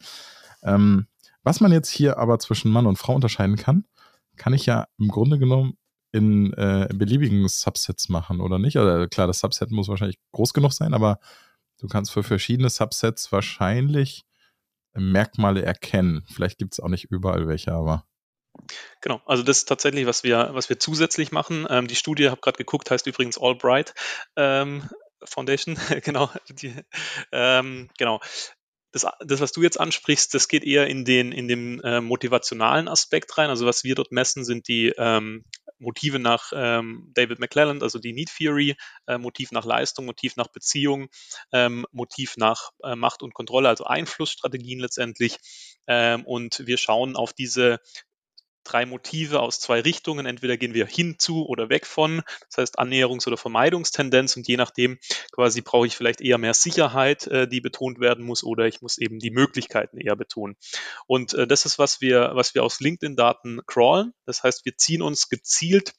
Ähm, 0.64 1.08
was 1.44 1.62
man 1.62 1.72
jetzt 1.72 1.90
hier 1.90 2.18
aber 2.18 2.40
zwischen 2.40 2.72
Mann 2.72 2.88
und 2.88 2.98
Frau 2.98 3.16
unterscheiden 3.16 3.56
kann, 3.56 3.86
kann 4.36 4.54
ich 4.54 4.66
ja 4.66 4.88
im 4.98 5.08
Grunde 5.08 5.40
genommen 5.40 5.78
in 6.18 6.54
äh, 6.54 6.90
beliebigen 6.94 7.48
Subsets 7.48 8.10
machen, 8.10 8.42
oder 8.42 8.60
nicht? 8.60 8.78
Oder 8.78 9.08
klar, 9.08 9.28
das 9.28 9.40
Subset 9.40 9.72
muss 9.72 9.88
wahrscheinlich 9.88 10.20
groß 10.32 10.54
genug 10.54 10.74
sein, 10.74 10.94
aber 10.94 11.20
du 11.80 11.88
kannst 11.88 12.12
für 12.12 12.24
verschiedene 12.24 12.70
Subsets 12.70 13.32
wahrscheinlich 13.32 14.26
Merkmale 14.94 15.62
erkennen. 15.62 16.26
Vielleicht 16.28 16.58
gibt 16.58 16.74
es 16.74 16.80
auch 16.80 16.90
nicht 16.90 17.06
überall 17.06 17.48
welche, 17.48 17.72
aber. 17.72 18.06
Genau, 19.02 19.22
also 19.26 19.44
das 19.44 19.60
ist 19.60 19.66
tatsächlich, 19.66 20.08
was 20.08 20.24
wir, 20.24 20.50
was 20.54 20.70
wir 20.70 20.80
zusätzlich 20.80 21.32
machen. 21.32 21.68
Ähm, 21.70 21.88
die 21.88 21.96
Studie, 21.96 22.30
habe 22.30 22.42
gerade 22.42 22.58
geguckt, 22.58 22.90
heißt 22.90 23.06
übrigens 23.06 23.38
Albright 23.38 23.94
ähm, 24.36 24.90
Foundation. 25.24 25.78
genau, 26.04 26.30
die, 26.50 26.74
ähm, 27.32 27.90
genau 27.98 28.20
das, 28.92 29.06
das, 29.20 29.42
was 29.42 29.52
du 29.52 29.62
jetzt 29.62 29.80
ansprichst, 29.80 30.34
das 30.34 30.48
geht 30.48 30.64
eher 30.64 30.88
in 30.88 31.06
den, 31.06 31.32
in 31.32 31.48
den 31.48 31.80
äh, 31.82 32.02
motivationalen 32.02 32.88
Aspekt 32.88 33.38
rein. 33.38 33.50
Also 33.50 33.66
was 33.66 33.84
wir 33.84 33.96
dort 33.96 34.12
messen, 34.12 34.46
sind 34.46 34.68
die 34.68 34.94
ähm, 34.98 35.44
Motive 35.80 36.20
nach 36.20 36.52
ähm, 36.56 37.12
David 37.14 37.40
McClelland, 37.40 37.84
also 37.84 38.00
die 38.00 38.14
Need 38.14 38.32
Theory, 38.36 38.76
äh, 39.06 39.18
Motiv 39.18 39.52
nach 39.52 39.66
Leistung, 39.66 40.06
Motiv 40.06 40.36
nach 40.36 40.48
Beziehung, 40.48 41.08
ähm, 41.52 41.86
Motiv 41.92 42.38
nach 42.38 42.72
äh, 42.84 42.96
Macht 42.96 43.22
und 43.22 43.34
Kontrolle, 43.34 43.70
also 43.70 43.84
Einflussstrategien 43.84 44.80
letztendlich. 44.80 45.38
Ähm, 45.88 46.26
und 46.26 46.64
wir 46.66 46.78
schauen 46.78 47.16
auf 47.16 47.34
diese 47.34 47.80
drei 48.68 48.86
Motive 48.86 49.40
aus 49.40 49.60
zwei 49.60 49.82
Richtungen. 49.82 50.26
Entweder 50.26 50.58
gehen 50.58 50.74
wir 50.74 50.86
hinzu 50.86 51.46
oder 51.46 51.70
weg 51.70 51.86
von, 51.86 52.22
das 52.50 52.58
heißt 52.58 52.80
Annäherungs- 52.80 53.28
oder 53.28 53.38
Vermeidungstendenz 53.38 54.36
und 54.38 54.48
je 54.48 54.58
nachdem 54.58 55.00
quasi 55.32 55.62
brauche 55.62 55.88
ich 55.88 55.96
vielleicht 55.96 56.22
eher 56.22 56.38
mehr 56.38 56.54
Sicherheit, 56.54 57.28
äh, 57.28 57.48
die 57.48 57.62
betont 57.62 58.00
werden 58.00 58.26
muss 58.26 58.44
oder 58.44 58.66
ich 58.66 58.82
muss 58.82 58.98
eben 58.98 59.20
die 59.20 59.32
Möglichkeiten 59.32 59.98
eher 59.98 60.16
betonen. 60.16 60.56
Und 61.08 61.34
äh, 61.34 61.48
das 61.48 61.66
ist, 61.66 61.80
was 61.80 62.02
wir, 62.02 62.32
was 62.34 62.56
wir 62.56 62.64
aus 62.64 62.80
LinkedIn-Daten 62.80 63.62
crawlen. 63.66 64.14
Das 64.26 64.44
heißt, 64.44 64.66
wir 64.66 64.76
ziehen 64.78 65.02
uns 65.02 65.30
gezielt 65.30 65.94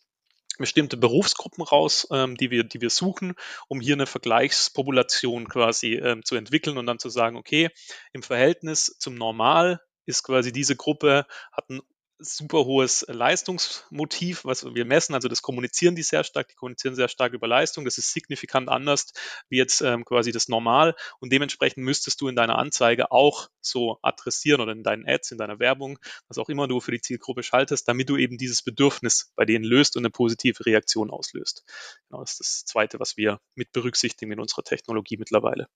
bestimmte 0.59 0.97
Berufsgruppen 0.97 1.63
raus, 1.65 2.09
ähm, 2.11 2.37
die, 2.37 2.51
wir, 2.51 2.65
die 2.65 2.81
wir 2.81 2.91
suchen, 2.91 3.35
um 3.69 3.81
hier 3.81 3.95
eine 3.95 4.07
Vergleichspopulation 4.07 5.49
quasi 5.49 5.95
ähm, 5.95 6.25
zu 6.25 6.35
entwickeln 6.35 6.79
und 6.79 6.87
dann 6.87 6.99
zu 6.99 7.09
sagen, 7.09 7.37
okay, 7.37 7.71
im 8.13 8.23
Verhältnis 8.23 8.97
zum 8.99 9.15
Normal 9.15 9.81
ist 10.05 10.25
quasi 10.25 10.53
diese 10.53 10.75
Gruppe, 10.75 11.27
hat 11.53 11.71
ein 11.71 11.81
super 12.19 12.65
hohes 12.65 13.05
Leistungsmotiv, 13.09 14.45
was 14.45 14.65
wir 14.75 14.85
messen. 14.85 15.15
Also 15.15 15.29
das 15.29 15.43
kommunizieren 15.43 15.95
die 15.95 16.03
sehr 16.03 16.25
stark, 16.25 16.49
die 16.49 16.55
kommunizieren 16.55 16.95
sehr 16.95 17.09
stark 17.09 17.33
über 17.33 17.47
Leistung. 17.47 17.85
Das 17.85 17.99
ist 17.99 18.13
signifikant 18.13 18.69
anders 18.69 19.13
wie 19.49 19.57
jetzt 19.57 19.81
ähm, 19.81 20.05
quasi 20.05 20.33
das 20.33 20.49
Normal. 20.49 20.95
Und 21.21 21.33
dementsprechend 21.33 21.85
müsstest 21.85 22.21
du 22.21 22.29
in 22.29 22.37
deiner 22.37 22.59
Anzeige 22.59 23.13
auch 23.13 23.49
so 23.61 23.99
adressieren 24.03 24.61
oder 24.61 24.73
in 24.73 24.83
deinen 24.83 25.07
Ads, 25.07 25.33
in 25.33 25.39
deiner 25.39 25.59
Werbung, 25.59 25.99
was 26.29 26.39
auch 26.39 26.49
immer 26.49 26.67
du 26.69 26.81
für 26.81 26.93
die 26.93 27.01
Zielgruppe 27.01 27.43
schaltest, 27.43 27.89
damit 27.89 28.09
du 28.09 28.17
eben 28.17 28.39
dieses 28.39 28.63
Bedürfnis 28.63 29.33
bei 29.37 29.45
denen 29.45 29.65
löst 29.65 29.97
und 29.97 30.03
eine 30.03 30.11
positive 30.11 30.67
Reaktion 30.67 31.11
auslöst. 31.11 31.65
Genau, 32.09 32.21
das 32.21 32.33
ist 32.33 32.41
das 32.41 32.65
Zweite, 32.65 33.01
was 33.01 33.17
wir 33.17 33.41
mit 33.55 33.73
berücksichtigen 33.73 34.33
in 34.33 34.41
unserer 34.41 34.65
Technologie 34.65 35.17
mittlerweile. 35.17 35.69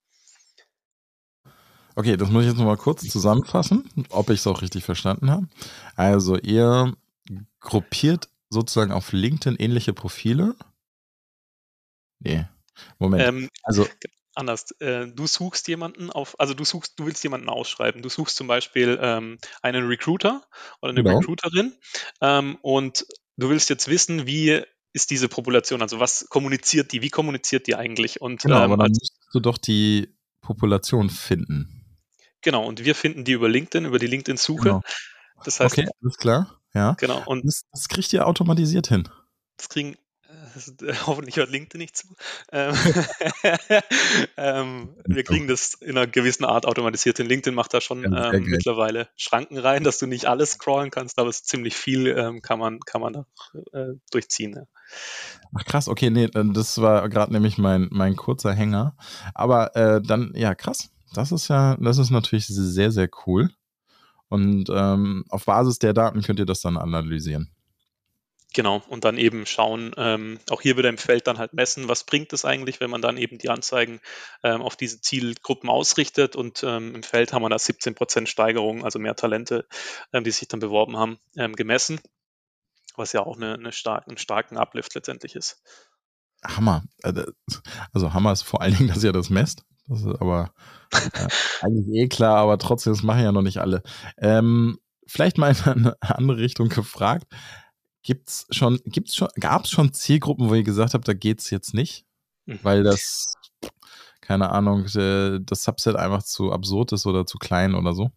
Okay, 1.95 2.17
das 2.17 2.31
muss 2.31 2.43
ich 2.43 2.49
jetzt 2.49 2.59
nochmal 2.59 2.77
kurz 2.77 3.07
zusammenfassen, 3.09 3.89
ob 4.11 4.31
ich 4.31 4.41
es 4.41 4.47
auch 4.47 4.63
richtig 4.63 4.85
verstanden 4.85 5.31
habe. 5.31 5.49
Also 5.97 6.39
ihr 6.39 6.95
gruppiert 7.61 8.29
sozusagen 8.51 8.93
auf 8.93 9.13
LinkedIn 9.13 9.57
ähnliche 9.59 9.93
Profile. 9.93 10.55
Nee, 12.21 12.47
Moment. 12.99 13.23
Ähm, 13.23 13.49
also 13.63 13.87
anders. 14.35 14.71
Äh, 14.81 15.09
du 15.09 15.27
suchst 15.27 15.69
jemanden 15.69 16.11
auf, 16.11 16.39
also 16.41 16.55
du 16.55 16.65
suchst, 16.65 16.99
du 16.99 17.07
willst 17.07 17.23
jemanden 17.25 17.49
ausschreiben. 17.49 18.03
Du 18.03 18.09
suchst 18.09 18.37
zum 18.37 18.47
Beispiel 18.47 18.99
ähm, 19.01 19.39
einen 19.63 19.87
Recruiter 19.87 20.43
oder 20.81 20.93
eine 20.93 21.03
genau. 21.03 21.19
Recruiterin 21.19 21.75
ähm, 22.21 22.59
und 22.63 23.07
du 23.37 23.51
willst 23.51 23.71
jetzt 23.71 23.89
wissen, 23.89 24.27
wie 24.27 24.63
ist 24.95 25.11
diese 25.11 25.29
Population, 25.29 25.81
also 25.81 26.01
was 26.01 26.27
kommuniziert 26.29 26.93
die, 26.93 27.03
wie 27.03 27.11
kommuniziert 27.11 27.67
die 27.67 27.75
eigentlich? 27.75 28.21
Und, 28.21 28.43
genau, 28.43 28.57
aber 28.57 28.75
ähm, 28.75 28.81
dann 28.81 28.91
musst 28.91 29.19
du 29.33 29.41
doch 29.41 29.59
die 29.59 30.15
Population 30.43 31.09
finden. 31.09 31.82
Genau, 32.43 32.67
und 32.67 32.85
wir 32.85 32.95
finden 32.95 33.25
die 33.25 33.33
über 33.33 33.49
LinkedIn, 33.49 33.87
über 33.87 33.99
die 33.99 34.07
LinkedIn-Suche. 34.07 34.63
Genau. 34.63 34.83
Das 35.45 35.61
heißt, 35.61 35.79
okay, 35.79 35.89
alles 36.03 36.17
klar. 36.17 36.61
Ja. 36.75 36.95
Genau. 36.99 37.23
Und 37.27 37.45
das, 37.45 37.65
das 37.73 37.89
kriegt 37.89 38.13
ihr 38.13 38.27
automatisiert 38.27 38.89
hin. 38.89 39.09
Das 39.57 39.69
kriegen 39.69 39.97
äh, 40.83 40.93
hoffentlich 41.07 41.37
hört 41.37 41.51
LinkedIn 41.51 41.79
nicht 41.79 41.97
zu. 41.97 42.09
Ähm, 42.51 42.75
ähm, 44.37 44.97
wir 45.05 45.25
kriegen 45.25 45.47
das 45.49 45.75
in 45.75 45.91
einer 45.91 46.07
gewissen 46.07 46.45
Art 46.45 46.67
automatisiert 46.67 47.19
hin. 47.19 47.27
LinkedIn 47.27 47.55
macht 47.55 47.75
da 47.75 47.81
schon 47.81 48.05
ähm, 48.05 48.45
mittlerweile 48.45 49.09
Schranken 49.17 49.59
rein, 49.59 49.85
dass 49.85 49.99
du 49.99 50.07
nicht 50.07 50.27
alles 50.27 50.53
scrollen 50.53 50.91
kannst, 50.91 51.19
aber 51.19 51.29
es 51.29 51.45
ziemlich 51.45 51.75
viel 51.75 52.07
ähm, 52.07 52.43
kann 52.43 52.59
man, 52.59 52.81
kann 52.81 53.01
man 53.01 53.13
da 53.13 53.27
äh, 53.73 53.95
durchziehen. 54.11 54.55
Ja. 54.57 54.63
Ach 55.55 55.65
krass, 55.65 55.89
okay, 55.89 56.11
nee, 56.11 56.29
das 56.33 56.81
war 56.81 57.09
gerade 57.09 57.33
nämlich 57.33 57.59
mein, 57.59 57.89
mein 57.91 58.17
kurzer 58.17 58.53
Hänger. 58.53 58.97
Aber 59.35 59.77
äh, 59.77 60.01
dann, 60.03 60.33
ja, 60.35 60.55
krass. 60.55 60.91
Das 61.15 61.33
ist 61.33 61.49
ja, 61.49 61.77
das 61.77 61.99
ist 61.99 62.11
natürlich 62.11 62.47
sehr, 62.47 62.91
sehr 62.91 63.09
cool. 63.27 63.51
Und 64.29 64.71
ähm, 64.71 65.25
auf 65.29 65.45
Basis 65.45 65.79
der 65.79 65.93
Daten 65.93 66.23
könnt 66.23 66.39
ihr 66.39 66.47
das 66.47 66.61
dann 66.61 66.79
analysieren. 66.79 67.51
Genau, 68.55 68.83
und 68.89 69.05
dann 69.05 69.17
eben 69.17 69.47
schauen, 69.47 69.93
ähm, 69.97 70.39
auch 70.51 70.61
hier 70.61 70.77
wieder 70.77 70.91
im 70.91 70.99
Feld 70.99 71.27
dann 71.27 71.39
halt 71.39 71.55
messen, 71.55 71.89
was 71.89 72.05
bringt 72.05 72.33
es 72.35 72.45
eigentlich, 72.45 72.81
wenn 72.81 72.91
man 72.91 73.01
dann 73.01 73.17
eben 73.17 73.39
die 73.39 73.49
Anzeigen 73.49 74.01
ähm, 74.43 74.61
auf 74.61 74.77
diese 74.77 75.01
Zielgruppen 75.01 75.71
ausrichtet 75.71 76.37
und 76.37 76.63
ähm, 76.63 76.95
im 76.95 77.03
Feld 77.03 77.33
haben 77.33 77.43
wir 77.43 77.49
da 77.49 77.57
17% 77.57 78.27
Steigerung, 78.27 78.85
also 78.85 78.99
mehr 78.99 79.17
Talente, 79.17 79.67
ähm, 80.13 80.25
die 80.25 80.31
sich 80.31 80.49
dann 80.49 80.61
beworben 80.61 80.99
haben, 80.99 81.19
ähm, 81.37 81.55
gemessen, 81.55 81.99
was 82.95 83.15
ja 83.15 83.21
auch 83.21 83.37
eine, 83.37 83.55
eine 83.55 83.73
stark, 83.73 84.07
einen 84.07 84.19
starken 84.19 84.59
Uplift 84.59 84.95
letztendlich 84.95 85.35
ist. 85.35 85.63
Hammer. 86.45 86.85
Äh, 87.03 87.25
also 87.93 88.13
Hammer 88.13 88.33
ist 88.33 88.43
vor 88.43 88.61
allen 88.61 88.77
Dingen, 88.77 88.89
dass 88.89 89.05
ihr 89.05 89.13
das 89.13 89.31
messt. 89.31 89.65
Das 89.89 90.01
ist 90.01 90.21
aber 90.21 90.53
äh, 90.93 91.29
eigentlich 91.63 91.89
eh 91.89 92.09
klar, 92.09 92.39
aber 92.39 92.59
trotzdem, 92.59 92.93
das 92.93 93.03
machen 93.03 93.23
ja 93.23 93.33
noch 93.33 93.43
nicht 93.43 93.59
alle. 93.59 93.83
Ähm, 94.19 94.79
vielleicht 95.07 95.39
mal 95.39 95.53
in 95.53 95.63
eine 95.63 95.97
andere 96.01 96.39
Richtung 96.39 96.69
gefragt. 96.69 97.27
Gibt's 98.03 98.47
schon, 98.51 98.81
gibt's 98.85 99.15
schon, 99.15 99.29
gab 99.39 99.65
es 99.65 99.71
schon 99.71 99.93
Zielgruppen, 99.93 100.49
wo 100.49 100.55
ihr 100.55 100.65
gesagt 100.65 100.95
habt, 100.95 101.07
da 101.07 101.13
geht's 101.13 101.51
jetzt 101.51 101.75
nicht? 101.75 102.05
Mhm. 102.47 102.59
Weil 102.63 102.83
das, 102.83 103.35
keine 104.21 104.51
Ahnung, 104.51 104.85
das 104.85 105.63
Subset 105.63 105.97
einfach 105.97 106.23
zu 106.23 106.53
absurd 106.53 106.93
ist 106.93 107.07
oder 107.07 107.27
zu 107.27 107.39
klein 107.39 107.75
oder 107.75 107.93
so? 107.95 108.11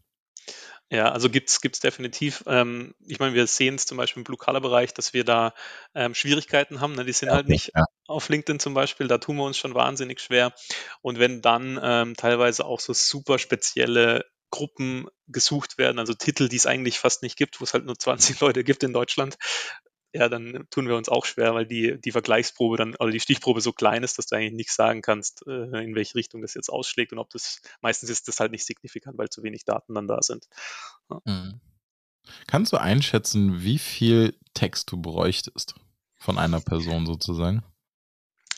Ja, 0.91 1.12
also 1.12 1.30
gibt 1.30 1.50
es 1.50 1.80
definitiv. 1.80 2.43
Ähm, 2.45 2.93
ich 3.08 3.19
meine, 3.19 3.34
wir 3.34 3.48
sehen 3.48 3.76
es 3.76 3.88
zum 3.88 3.98
Beispiel 3.98 4.21
im 4.21 4.24
Blue-Color-Bereich, 4.26 4.93
dass 4.93 5.13
wir 5.13 5.24
da 5.24 5.54
ähm, 5.95 6.13
Schwierigkeiten 6.13 6.80
haben. 6.80 6.93
Ne? 6.93 7.06
Die 7.06 7.12
sind 7.12 7.30
ja, 7.30 7.36
halt 7.36 7.48
nicht 7.48 7.71
ja. 7.76 7.84
auf 8.08 8.30
LinkedIn 8.30 8.60
zum 8.60 8.76
Beispiel, 8.76 9.08
da 9.08 9.17
tun 9.17 9.38
wir 9.38 9.43
uns 9.43 9.58
schon 9.58 9.74
wahnsinnig 9.74 10.19
schwer. 10.19 10.54
Und 11.02 11.17
wenn 11.17 11.41
dann 11.41 11.80
ähm, 11.82 12.15
teilweise 12.15 12.65
auch 12.65 12.80
so 12.80 12.93
super 12.93 13.39
spezielle 13.39 14.26
Gruppen 14.52 15.08
gesucht 15.28 15.80
werden, 15.80 15.98
also 15.98 16.13
Titel, 16.13 16.50
die 16.50 16.58
es 16.58 16.67
eigentlich 16.67 17.00
fast 17.00 17.24
nicht 17.24 17.36
gibt, 17.36 17.60
wo 17.60 17.63
es 17.63 17.74
halt 17.74 17.86
nur 17.86 17.98
20 17.98 18.39
Leute 18.41 18.63
gibt 18.63 18.84
in 18.84 18.93
Deutschland, 18.93 19.38
ja, 20.15 20.30
dann 20.30 20.65
tun 20.69 20.88
wir 20.88 20.95
uns 20.95 21.10
auch 21.10 21.25
schwer, 21.25 21.54
weil 21.54 21.65
die, 21.65 21.99
die 21.99 22.12
Vergleichsprobe 22.12 22.78
dann, 22.78 22.95
oder 22.95 23.12
die 23.12 23.19
Stichprobe 23.19 23.60
so 23.62 23.73
klein 23.73 24.04
ist, 24.04 24.17
dass 24.17 24.28
du 24.28 24.36
eigentlich 24.36 24.54
nicht 24.54 24.71
sagen 24.71 25.01
kannst, 25.01 25.45
äh, 25.47 25.84
in 25.84 25.93
welche 25.93 26.15
Richtung 26.15 26.41
das 26.41 26.54
jetzt 26.54 26.69
ausschlägt 26.69 27.12
und 27.12 27.19
ob 27.19 27.30
das, 27.32 27.62
meistens 27.82 28.10
ist 28.10 28.28
das 28.28 28.39
halt 28.39 28.51
nicht 28.51 28.65
signifikant, 28.65 29.17
weil 29.17 29.30
zu 29.30 29.43
wenig 29.43 29.65
Daten 29.65 29.93
dann 29.93 30.08
da 30.08 30.21
sind. 30.21 30.47
Ja. 31.10 31.21
Mhm. 31.25 31.60
Kannst 32.47 32.73
du 32.73 32.78
einschätzen, 32.78 33.62
wie 33.62 33.78
viel 33.78 34.36
Text 34.54 34.91
du 34.91 35.01
bräuchtest 35.01 35.75
von 36.15 36.38
einer 36.38 36.62
Person 36.62 37.06
sozusagen? 37.06 37.63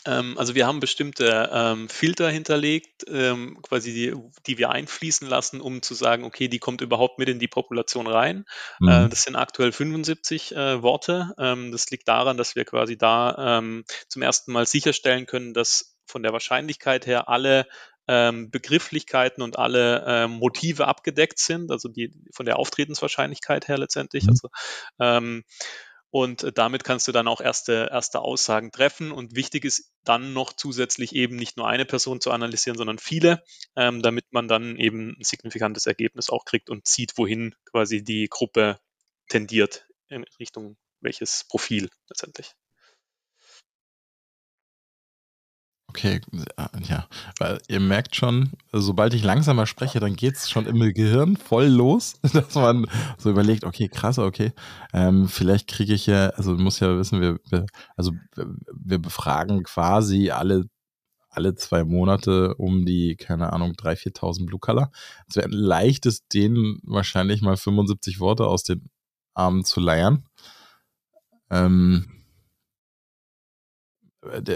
Ähm, 0.08 0.38
also 0.38 0.54
wir 0.54 0.66
haben 0.66 0.80
bestimmte 0.80 1.50
ähm, 1.52 1.88
Filter 1.88 2.30
hinterlegt, 2.30 3.04
ähm, 3.08 3.58
quasi 3.62 3.92
die, 3.92 4.14
die 4.46 4.58
wir 4.58 4.70
einfließen 4.70 5.28
lassen, 5.28 5.60
um 5.60 5.82
zu 5.82 5.94
sagen, 5.94 6.24
okay, 6.24 6.48
die 6.48 6.58
kommt 6.58 6.80
überhaupt 6.80 7.18
mit 7.18 7.28
in 7.28 7.38
die 7.38 7.48
Population 7.48 8.06
rein. 8.06 8.44
Äh, 8.80 8.84
mhm. 8.84 8.88
Äh, 8.88 9.08
das 9.10 9.22
sind 9.22 9.36
aktuell 9.36 9.72
75 9.72 10.56
äh, 10.56 10.82
Worte. 10.82 11.34
Ähm, 11.38 11.70
das 11.72 11.90
liegt 11.90 12.08
daran, 12.08 12.36
dass 12.36 12.56
wir 12.56 12.64
quasi 12.64 12.96
da 12.96 13.58
ähm, 13.58 13.84
zum 14.08 14.22
ersten 14.22 14.52
Mal 14.52 14.66
sicherstellen 14.66 15.26
können, 15.26 15.52
dass 15.52 15.96
von 16.06 16.22
der 16.22 16.32
Wahrscheinlichkeit 16.32 17.06
her 17.06 17.28
alle 17.28 17.66
ähm, 18.08 18.50
Begrifflichkeiten 18.50 19.42
und 19.42 19.58
alle 19.58 20.04
ähm, 20.06 20.30
Motive 20.32 20.88
abgedeckt 20.88 21.38
sind, 21.38 21.70
also 21.70 21.88
die 21.90 22.10
von 22.32 22.46
der 22.46 22.58
Auftretenswahrscheinlichkeit 22.58 23.68
her 23.68 23.76
letztendlich. 23.76 24.24
Mhm. 24.24 24.30
Also 24.30 24.48
ähm, 24.98 25.44
und 26.10 26.42
äh, 26.42 26.52
damit 26.52 26.84
kannst 26.84 27.06
du 27.08 27.12
dann 27.12 27.28
auch 27.28 27.40
erste, 27.40 27.88
erste 27.90 28.20
Aussagen 28.20 28.70
treffen. 28.70 29.12
Und 29.12 29.34
wichtig 29.34 29.64
ist 29.64 29.92
dann 30.04 30.32
noch 30.32 30.52
zusätzlich 30.52 31.14
eben 31.14 31.36
nicht 31.36 31.56
nur 31.56 31.68
eine 31.68 31.84
Person 31.84 32.20
zu 32.20 32.30
analysieren, 32.30 32.78
sondern 32.78 32.98
viele, 32.98 33.42
ähm, 33.76 34.02
damit 34.02 34.24
man 34.30 34.48
dann 34.48 34.76
eben 34.76 35.16
ein 35.18 35.24
signifikantes 35.24 35.86
Ergebnis 35.86 36.30
auch 36.30 36.44
kriegt 36.44 36.70
und 36.70 36.86
sieht, 36.86 37.16
wohin 37.16 37.54
quasi 37.70 38.02
die 38.02 38.28
Gruppe 38.28 38.78
tendiert 39.28 39.86
in 40.08 40.24
Richtung 40.38 40.76
welches 41.00 41.44
Profil 41.48 41.88
letztendlich. 42.08 42.54
Okay, 45.88 46.20
ja, 46.86 47.08
weil 47.38 47.60
ihr 47.66 47.80
merkt 47.80 48.14
schon, 48.14 48.50
sobald 48.72 49.14
ich 49.14 49.24
langsamer 49.24 49.66
spreche, 49.66 50.00
dann 50.00 50.16
geht 50.16 50.36
es 50.36 50.50
schon 50.50 50.66
im 50.66 50.78
Gehirn 50.92 51.36
voll 51.36 51.66
los, 51.66 52.20
dass 52.32 52.54
man 52.54 52.86
so 53.16 53.30
überlegt, 53.30 53.64
okay, 53.64 53.88
krass, 53.88 54.18
okay, 54.18 54.52
ähm, 54.92 55.28
vielleicht 55.28 55.66
kriege 55.66 55.94
ich 55.94 56.06
ja, 56.06 56.28
also 56.30 56.52
muss 56.52 56.80
ja 56.80 56.96
wissen, 56.98 57.20
wir, 57.22 57.40
wir, 57.48 57.64
also 57.96 58.12
wir 58.36 58.98
befragen 58.98 59.62
quasi 59.62 60.30
alle 60.30 60.66
alle 61.30 61.54
zwei 61.54 61.84
Monate 61.84 62.54
um 62.56 62.84
die, 62.84 63.16
keine 63.16 63.52
Ahnung, 63.52 63.72
3.000, 63.72 64.16
4.000 64.16 64.46
Blue 64.46 64.58
Color. 64.58 64.90
Es 65.28 65.36
wäre 65.36 65.46
ein 65.46 65.52
leichtes, 65.52 66.26
denen 66.26 66.80
wahrscheinlich 66.82 67.42
mal 67.42 67.56
75 67.56 68.18
Worte 68.18 68.46
aus 68.46 68.64
den 68.64 68.90
Armen 69.34 69.64
zu 69.64 69.78
leiern. 69.78 70.24
Ähm, 71.50 72.06
äh, 72.06 72.17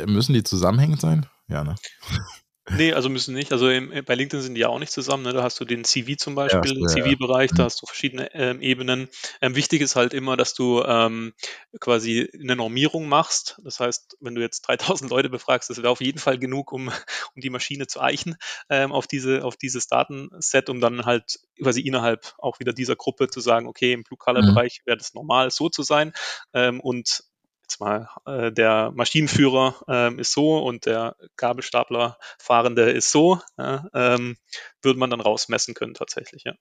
müssen 0.06 0.32
die 0.32 0.42
zusammenhängend 0.42 1.00
sein? 1.00 1.26
Ja, 1.48 1.64
ne? 1.64 1.74
Nee, 2.70 2.92
also 2.92 3.08
müssen 3.08 3.34
nicht. 3.34 3.50
Also 3.50 3.68
im, 3.68 3.90
bei 4.04 4.14
LinkedIn 4.14 4.40
sind 4.40 4.54
die 4.54 4.60
ja 4.60 4.68
auch 4.68 4.78
nicht 4.78 4.92
zusammen. 4.92 5.24
Ne? 5.24 5.32
Da 5.32 5.42
hast 5.42 5.58
du 5.58 5.64
den 5.64 5.84
CV 5.84 6.14
zum 6.16 6.36
Beispiel, 6.36 6.60
ja, 6.64 6.74
den 6.74 6.88
CV-Bereich, 6.88 7.50
ja. 7.50 7.56
da 7.56 7.62
mhm. 7.64 7.66
hast 7.66 7.82
du 7.82 7.86
verschiedene 7.86 8.32
ähm, 8.34 8.60
Ebenen. 8.60 9.08
Ähm, 9.40 9.56
wichtig 9.56 9.82
ist 9.82 9.96
halt 9.96 10.14
immer, 10.14 10.36
dass 10.36 10.54
du 10.54 10.80
ähm, 10.84 11.32
quasi 11.80 12.30
eine 12.40 12.54
Normierung 12.54 13.08
machst. 13.08 13.60
Das 13.64 13.80
heißt, 13.80 14.16
wenn 14.20 14.36
du 14.36 14.40
jetzt 14.40 14.60
3000 14.62 15.10
Leute 15.10 15.28
befragst, 15.28 15.70
das 15.70 15.78
wäre 15.78 15.90
auf 15.90 16.00
jeden 16.00 16.20
Fall 16.20 16.38
genug, 16.38 16.70
um, 16.70 16.88
um 16.88 17.40
die 17.40 17.50
Maschine 17.50 17.88
zu 17.88 18.00
eichen 18.00 18.36
ähm, 18.70 18.92
auf, 18.92 19.08
diese, 19.08 19.44
auf 19.44 19.56
dieses 19.56 19.88
Datenset, 19.88 20.70
um 20.70 20.80
dann 20.80 21.04
halt 21.04 21.40
quasi 21.60 21.80
innerhalb 21.80 22.34
auch 22.38 22.60
wieder 22.60 22.72
dieser 22.72 22.94
Gruppe 22.94 23.28
zu 23.28 23.40
sagen, 23.40 23.66
okay, 23.66 23.92
im 23.92 24.04
Blue-Color-Bereich 24.04 24.82
mhm. 24.82 24.86
wäre 24.88 24.98
das 24.98 25.14
normal, 25.14 25.50
so 25.50 25.68
zu 25.68 25.82
sein. 25.82 26.12
Ähm, 26.54 26.78
und 26.78 27.24
jetzt 27.72 27.80
mal, 27.80 28.08
äh, 28.26 28.52
der 28.52 28.92
Maschinenführer 28.94 29.74
ähm, 29.88 30.18
ist 30.18 30.32
so 30.32 30.58
und 30.58 30.86
der 30.86 31.16
Gabelstaplerfahrende 31.36 32.90
ist 32.90 33.10
so, 33.10 33.40
ja, 33.58 33.88
ähm, 33.94 34.36
würde 34.82 34.98
man 34.98 35.10
dann 35.10 35.20
rausmessen 35.20 35.74
können 35.74 35.94
tatsächlich, 35.94 36.44
ja. 36.44 36.54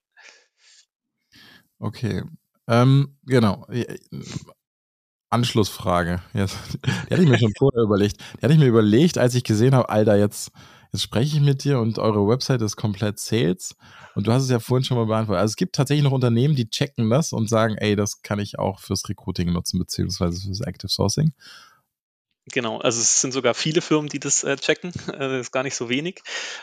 Okay, 1.80 2.24
ähm, 2.68 3.18
genau. 3.24 3.68
Anschlussfrage. 5.30 6.22
Jetzt, 6.34 6.58
die 7.10 7.14
hatte 7.14 7.24
ich 7.24 7.30
mir 7.30 7.40
schon 7.40 7.54
vorher 7.58 7.84
überlegt. 7.84 8.18
Die 8.20 8.44
hatte 8.44 8.54
ich 8.54 8.60
mir 8.60 8.68
überlegt, 8.68 9.18
als 9.18 9.36
ich 9.36 9.44
gesehen 9.44 9.76
habe, 9.76 9.90
Alter, 9.90 10.16
jetzt 10.16 10.52
Jetzt 10.94 11.04
spreche 11.04 11.38
ich 11.38 11.42
mit 11.42 11.64
dir 11.64 11.80
und 11.80 12.00
eure 12.00 12.28
Website 12.28 12.62
ist 12.62 12.76
komplett 12.76 13.18
Sales. 13.18 13.76
Und 14.14 14.28
du 14.28 14.34
hast 14.34 14.44
es 14.44 14.50
ja 14.50 14.60
vorhin 14.60 14.84
schon 14.84 14.98
mal 14.98 15.06
beantwortet. 15.06 15.40
Also 15.42 15.52
es 15.54 15.56
gibt 15.56 15.76
tatsächlich 15.76 16.04
noch 16.04 16.12
Unternehmen, 16.12 16.56
die 16.56 16.70
checken 16.70 17.10
das 17.10 17.32
und 17.32 17.48
sagen, 17.48 17.76
ey, 17.78 17.96
das 17.96 18.22
kann 18.24 18.40
ich 18.40 18.60
auch 18.60 18.80
fürs 18.82 19.08
Recruiting 19.08 19.54
nutzen, 19.54 19.80
beziehungsweise 19.80 20.42
fürs 20.42 20.60
Active 20.60 20.90
Sourcing. 20.90 21.32
Genau, 22.52 22.80
also 22.80 23.00
es 23.00 23.22
sind 23.22 23.32
sogar 23.32 23.54
viele 23.54 23.82
Firmen, 23.82 24.10
die 24.10 24.20
das 24.20 24.44
äh, 24.44 24.56
checken. 24.58 24.92
Äh, 25.12 25.30
das 25.30 25.48
ist 25.48 25.52
gar 25.52 25.64
nicht 25.64 25.76
so 25.76 25.90
wenig. 25.90 26.22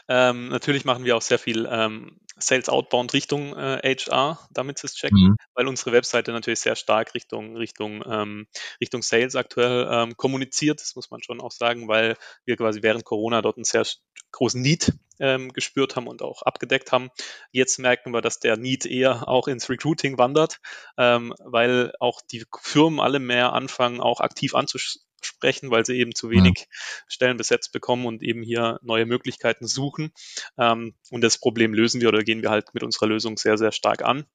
Ähm, 0.08 0.48
natürlich 0.48 0.84
machen 0.84 1.04
wir 1.04 1.16
auch 1.16 1.22
sehr 1.22 1.38
viel 1.38 1.68
ähm, 1.70 2.18
Sales 2.38 2.68
Outbound 2.68 3.12
Richtung 3.12 3.54
äh, 3.56 3.80
HR, 3.84 4.38
damit 4.50 4.78
sie 4.78 4.86
es 4.86 4.94
checken, 4.94 5.30
mhm. 5.30 5.36
weil 5.54 5.66
unsere 5.66 5.92
Webseite 5.92 6.32
natürlich 6.32 6.60
sehr 6.60 6.76
stark 6.76 7.14
Richtung, 7.14 7.56
Richtung, 7.56 8.02
ähm, 8.08 8.46
Richtung 8.80 9.02
Sales 9.02 9.36
aktuell 9.36 9.88
ähm, 9.90 10.16
kommuniziert. 10.16 10.80
Das 10.80 10.94
muss 10.96 11.10
man 11.10 11.22
schon 11.22 11.40
auch 11.40 11.52
sagen, 11.52 11.88
weil 11.88 12.16
wir 12.44 12.56
quasi 12.56 12.82
während 12.82 13.04
Corona 13.04 13.42
dort 13.42 13.56
einen 13.56 13.64
sehr 13.64 13.84
großen 14.32 14.60
Need 14.60 14.92
ähm, 15.20 15.52
gespürt 15.52 15.96
haben 15.96 16.06
und 16.06 16.22
auch 16.22 16.42
abgedeckt 16.42 16.92
haben. 16.92 17.10
Jetzt 17.50 17.78
merken 17.78 18.12
wir, 18.12 18.20
dass 18.20 18.38
der 18.38 18.56
Need 18.56 18.86
eher 18.86 19.28
auch 19.28 19.48
ins 19.48 19.68
Recruiting 19.68 20.18
wandert, 20.18 20.60
ähm, 20.96 21.34
weil 21.38 21.92
auch 22.00 22.20
die 22.30 22.44
Firmen 22.60 23.00
alle 23.00 23.18
mehr 23.18 23.52
anfangen, 23.52 24.00
auch 24.00 24.20
aktiv 24.20 24.54
anzuschauen 24.54 25.07
sprechen, 25.22 25.70
weil 25.70 25.84
sie 25.84 25.98
eben 25.98 26.14
zu 26.14 26.30
wenig 26.30 26.60
ja. 26.60 26.66
Stellen 27.08 27.36
besetzt 27.36 27.72
bekommen 27.72 28.06
und 28.06 28.22
eben 28.22 28.42
hier 28.42 28.78
neue 28.82 29.06
Möglichkeiten 29.06 29.66
suchen. 29.66 30.12
Ähm, 30.58 30.94
und 31.10 31.22
das 31.22 31.38
Problem 31.38 31.74
lösen 31.74 32.00
wir 32.00 32.08
oder 32.08 32.22
gehen 32.22 32.42
wir 32.42 32.50
halt 32.50 32.74
mit 32.74 32.82
unserer 32.82 33.06
Lösung 33.06 33.36
sehr, 33.36 33.58
sehr 33.58 33.72
stark 33.72 34.02
an, 34.02 34.26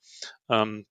ähm, 0.50 0.86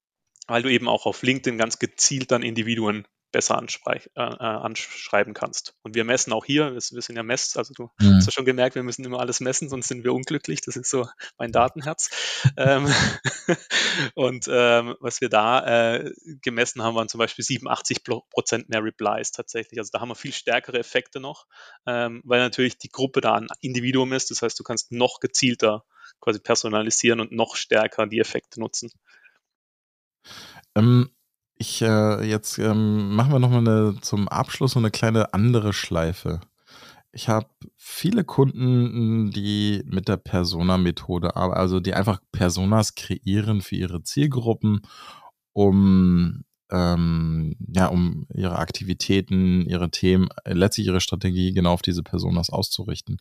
weil 0.47 0.63
du 0.63 0.71
eben 0.71 0.89
auch 0.89 1.07
auf 1.07 1.23
LinkedIn 1.23 1.59
ganz 1.59 1.79
gezielt 1.79 2.31
dann 2.31 2.43
Individuen 2.43 3.07
besser 3.33 3.61
äh, 3.61 3.99
äh, 4.15 4.21
anschreiben 4.21 5.35
kannst. 5.35 5.75
Und 5.83 5.95
wir 5.95 6.05
messen 6.05 6.33
auch 6.33 6.45
hier, 6.45 6.75
wir, 6.75 6.81
wir 6.81 7.03
sind 7.03 7.17
ja 7.17 7.23
Mess, 7.23 7.57
also 7.57 7.73
du 7.75 7.91
mhm. 7.99 8.17
hast 8.17 8.27
ja 8.27 8.33
schon 8.33 8.45
gemerkt, 8.45 8.75
wir 8.75 8.83
müssen 8.83 9.05
immer 9.05 9.21
alles 9.21 9.41
messen, 9.41 9.69
sonst 9.69 9.89
sind 9.89 10.05
wir 10.05 10.13
unglücklich. 10.13 10.61
Das 10.61 10.77
ist 10.77 10.91
so 10.91 11.09
mein 11.39 11.51
Datenherz. 11.51 12.11
ähm, 12.57 12.87
und 14.15 14.47
ähm, 14.49 14.95
was 15.01 15.21
wir 15.21 15.29
da 15.29 15.97
äh, 15.97 16.13
gemessen 16.43 16.83
haben, 16.83 16.95
waren 16.95 17.09
zum 17.09 17.19
Beispiel 17.19 17.45
87 17.45 18.05
Prozent 18.05 18.69
mehr 18.69 18.85
Replies 18.85 19.33
tatsächlich. 19.33 19.81
Also 19.81 19.91
da 19.93 20.01
haben 20.01 20.11
wir 20.11 20.15
viel 20.15 20.33
stärkere 20.33 20.79
Effekte 20.79 21.19
noch, 21.19 21.47
ähm, 21.87 22.23
weil 22.25 22.41
natürlich 22.41 22.79
die 22.79 22.91
Gruppe 22.91 23.21
da 23.21 23.35
ein 23.35 23.49
Individuum 23.61 24.13
ist. 24.13 24.31
Das 24.31 24.43
heißt, 24.43 24.59
du 24.59 24.63
kannst 24.63 24.93
noch 24.93 25.21
gezielter 25.21 25.85
quasi 26.21 26.39
personalisieren 26.39 27.21
und 27.21 27.33
noch 27.33 27.57
stärker 27.57 28.07
die 28.07 28.21
Effekte 28.21 28.61
nutzen. 28.61 28.91
Ähm, 30.77 31.11
ich, 31.63 31.81
äh, 31.81 32.29
jetzt 32.29 32.59
ähm, 32.59 33.15
machen 33.15 33.33
wir 33.33 33.39
nochmal 33.39 33.61
eine, 33.61 34.01
zum 34.01 34.29
Abschluss 34.29 34.77
eine 34.77 34.91
kleine 34.91 35.33
andere 35.33 35.73
Schleife. 35.73 36.41
Ich 37.13 37.29
habe 37.29 37.47
viele 37.77 38.25
Kunden, 38.25 39.31
die 39.31 39.83
mit 39.87 40.09
der 40.09 40.17
Persona-Methode 40.17 41.37
arbeiten, 41.37 41.61
also 41.61 41.79
die 41.79 41.95
einfach 41.95 42.21
Personas 42.33 42.97
kreieren 42.97 43.61
für 43.61 43.77
ihre 43.77 44.03
Zielgruppen, 44.03 44.81
um, 45.53 46.43
ähm, 46.71 47.55
ja, 47.73 47.87
um 47.87 48.27
ihre 48.35 48.59
Aktivitäten, 48.59 49.65
ihre 49.69 49.91
Themen, 49.91 50.31
letztlich 50.45 50.89
ihre 50.89 51.01
Strategie 51.01 51.53
genau 51.53 51.75
auf 51.75 51.83
diese 51.83 52.03
Personas 52.03 52.51
auszurichten. 52.51 53.19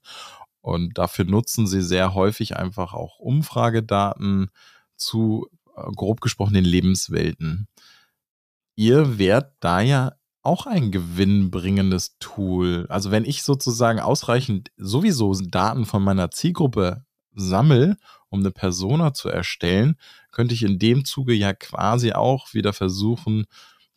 Und 0.62 0.98
dafür 0.98 1.26
nutzen 1.26 1.68
sie 1.68 1.84
sehr 1.84 2.16
häufig 2.16 2.58
einfach 2.58 2.94
auch 2.94 3.20
Umfragedaten 3.20 4.50
zu, 4.96 5.48
äh, 5.76 5.84
grob 5.96 6.22
gesprochen, 6.22 6.56
den 6.56 6.66
Lebenswelten 6.66 7.68
ihr 8.82 9.20
werdet 9.20 9.54
da 9.60 9.80
ja 9.80 10.14
auch 10.42 10.66
ein 10.66 10.92
gewinnbringendes 10.92 12.18
Tool. 12.18 12.88
Also 12.90 13.12
wenn 13.12 13.26
ich 13.26 13.44
sozusagen 13.44 14.00
ausreichend 14.00 14.72
sowieso 14.76 15.36
Daten 15.36 15.86
von 15.86 16.04
meiner 16.04 16.32
Zielgruppe 16.32 17.06
sammle, 17.36 17.96
um 18.30 18.40
eine 18.40 18.50
Persona 18.50 19.14
zu 19.14 19.30
erstellen, 19.30 19.98
könnte 20.32 20.56
ich 20.56 20.64
in 20.64 20.80
dem 20.80 21.06
Zuge 21.06 21.36
ja 21.36 21.54
quasi 21.54 22.14
auch 22.14 22.56
wieder 22.56 22.74
versuchen, 22.74 23.46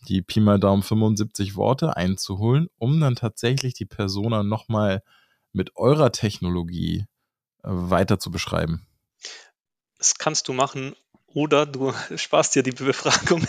die 0.07 0.21
Pi 0.21 0.41
mal 0.41 0.61
Daumen 0.61 0.83
75 0.83 1.57
Worte 1.57 1.97
einzuholen, 1.97 2.69
um 2.77 3.01
dann 3.01 3.17
tatsächlich 3.17 3.73
die 3.73 3.87
Persona 3.87 4.43
nochmal 4.43 5.03
mit 5.55 5.77
eurer 5.77 6.13
Technologie 6.13 7.07
äh, 7.63 7.69
weiter 7.69 8.19
zu 8.19 8.31
beschreiben. 8.31 8.87
Das 9.97 10.19
kannst 10.19 10.49
du 10.49 10.53
machen 10.53 10.95
oder 11.35 11.65
du 11.65 11.95
sparst 12.17 12.55
dir 12.55 12.63
die 12.63 12.73
Befragung 12.73 13.47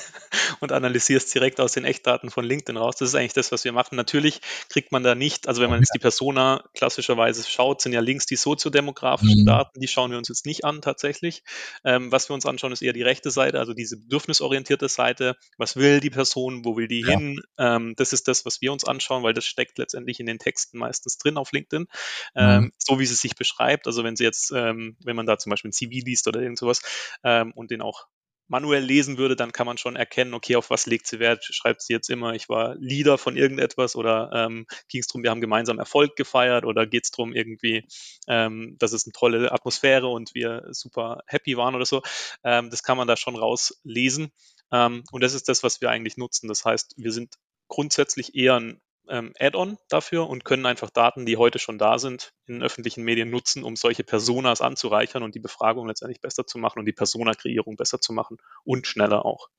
und 0.59 0.71
analysierst 0.71 1.33
direkt 1.33 1.59
aus 1.59 1.73
den 1.73 1.85
Echtdaten 1.85 2.29
von 2.29 2.45
LinkedIn 2.45 2.77
raus. 2.77 2.95
Das 2.97 3.09
ist 3.09 3.15
eigentlich 3.15 3.33
das, 3.33 3.51
was 3.51 3.63
wir 3.63 3.71
machen. 3.71 3.95
Natürlich 3.95 4.41
kriegt 4.69 4.91
man 4.91 5.03
da 5.03 5.15
nicht, 5.15 5.47
also 5.47 5.61
wenn 5.61 5.69
man 5.69 5.79
jetzt 5.79 5.93
die 5.93 5.99
Persona 5.99 6.63
klassischerweise 6.73 7.43
schaut, 7.47 7.81
sind 7.81 7.93
ja 7.93 7.99
links 7.99 8.25
die 8.25 8.35
soziodemografischen 8.35 9.41
mhm. 9.41 9.45
Daten, 9.45 9.79
die 9.79 9.87
schauen 9.87 10.11
wir 10.11 10.17
uns 10.17 10.29
jetzt 10.29 10.45
nicht 10.45 10.65
an 10.65 10.81
tatsächlich. 10.81 11.43
Ähm, 11.83 12.11
was 12.11 12.29
wir 12.29 12.33
uns 12.33 12.45
anschauen, 12.45 12.71
ist 12.71 12.81
eher 12.81 12.93
die 12.93 13.03
rechte 13.03 13.31
Seite, 13.31 13.59
also 13.59 13.73
diese 13.73 13.97
bedürfnisorientierte 13.97 14.89
Seite. 14.89 15.35
Was 15.57 15.75
will 15.75 15.99
die 15.99 16.09
Person, 16.09 16.65
wo 16.65 16.77
will 16.77 16.87
die 16.87 17.01
ja. 17.01 17.17
hin? 17.17 17.41
Ähm, 17.57 17.93
das 17.97 18.13
ist 18.13 18.27
das, 18.27 18.45
was 18.45 18.61
wir 18.61 18.71
uns 18.71 18.85
anschauen, 18.85 19.23
weil 19.23 19.33
das 19.33 19.45
steckt 19.45 19.77
letztendlich 19.77 20.19
in 20.19 20.25
den 20.25 20.39
Texten 20.39 20.77
meistens 20.77 21.17
drin 21.17 21.37
auf 21.37 21.51
LinkedIn, 21.51 21.87
ähm, 22.35 22.61
mhm. 22.61 22.71
so 22.77 22.99
wie 22.99 23.05
sie 23.05 23.15
sich 23.15 23.35
beschreibt. 23.35 23.87
Also 23.87 24.03
wenn 24.03 24.15
sie 24.15 24.23
jetzt, 24.23 24.51
ähm, 24.51 24.97
wenn 25.03 25.15
man 25.15 25.25
da 25.25 25.37
zum 25.37 25.49
Beispiel 25.49 25.69
ein 25.69 25.73
CV 25.73 26.05
liest 26.05 26.27
oder 26.27 26.41
irgend 26.41 26.59
sowas 26.59 26.81
ähm, 27.23 27.51
und 27.55 27.71
den 27.71 27.81
auch 27.81 28.07
manuell 28.47 28.83
lesen 28.83 29.17
würde, 29.17 29.35
dann 29.35 29.51
kann 29.51 29.65
man 29.65 29.77
schon 29.77 29.95
erkennen, 29.95 30.33
okay, 30.33 30.55
auf 30.55 30.69
was 30.69 30.85
legt 30.85 31.07
sie 31.07 31.19
Wert? 31.19 31.43
Schreibt 31.43 31.81
sie 31.81 31.93
jetzt 31.93 32.09
immer, 32.09 32.33
ich 32.33 32.49
war 32.49 32.75
Leader 32.75 33.17
von 33.17 33.37
irgendetwas 33.37 33.95
oder 33.95 34.29
ähm, 34.33 34.65
ging 34.87 35.01
es 35.01 35.07
darum, 35.07 35.23
wir 35.23 35.31
haben 35.31 35.41
gemeinsam 35.41 35.79
Erfolg 35.79 36.15
gefeiert 36.15 36.65
oder 36.65 36.85
geht 36.85 37.05
es 37.05 37.11
darum 37.11 37.33
irgendwie, 37.33 37.85
ähm, 38.27 38.75
dass 38.79 38.93
es 38.93 39.05
eine 39.05 39.13
tolle 39.13 39.51
Atmosphäre 39.51 40.07
und 40.07 40.35
wir 40.35 40.67
super 40.71 41.23
happy 41.27 41.57
waren 41.57 41.75
oder 41.75 41.85
so. 41.85 42.01
Ähm, 42.43 42.69
das 42.69 42.83
kann 42.83 42.97
man 42.97 43.07
da 43.07 43.17
schon 43.17 43.35
rauslesen. 43.35 44.31
Ähm, 44.71 45.03
und 45.11 45.23
das 45.23 45.33
ist 45.33 45.49
das, 45.49 45.63
was 45.63 45.81
wir 45.81 45.89
eigentlich 45.89 46.17
nutzen. 46.17 46.47
Das 46.47 46.65
heißt, 46.65 46.95
wir 46.97 47.11
sind 47.11 47.35
grundsätzlich 47.67 48.35
eher 48.35 48.55
ein 48.59 48.81
ähm, 49.09 49.33
Add-on 49.39 49.77
dafür 49.89 50.27
und 50.29 50.45
können 50.45 50.65
einfach 50.65 50.89
Daten, 50.89 51.25
die 51.25 51.37
heute 51.37 51.59
schon 51.59 51.77
da 51.77 51.99
sind, 51.99 52.33
in 52.45 52.63
öffentlichen 52.63 53.03
Medien 53.03 53.29
nutzen, 53.29 53.63
um 53.63 53.75
solche 53.75 54.03
Personas 54.03 54.61
anzureichern 54.61 55.23
und 55.23 55.35
die 55.35 55.39
Befragung 55.39 55.87
letztendlich 55.87 56.21
besser 56.21 56.45
zu 56.45 56.57
machen 56.57 56.79
und 56.79 56.85
die 56.85 56.93
Persona-Kreierung 56.93 57.75
besser 57.75 57.99
zu 57.99 58.13
machen 58.13 58.37
und 58.63 58.87
schneller 58.87 59.25
auch. 59.25 59.49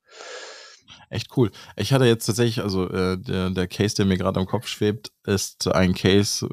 Echt 1.09 1.37
cool. 1.37 1.51
Ich 1.75 1.93
hatte 1.93 2.05
jetzt 2.05 2.25
tatsächlich, 2.25 2.61
also 2.61 2.89
äh, 2.89 3.17
der, 3.17 3.49
der 3.49 3.67
Case, 3.67 3.95
der 3.95 4.05
mir 4.05 4.17
gerade 4.17 4.39
am 4.39 4.45
Kopf 4.45 4.67
schwebt, 4.67 5.11
ist 5.25 5.67
ein 5.67 5.93
Case 5.93 6.47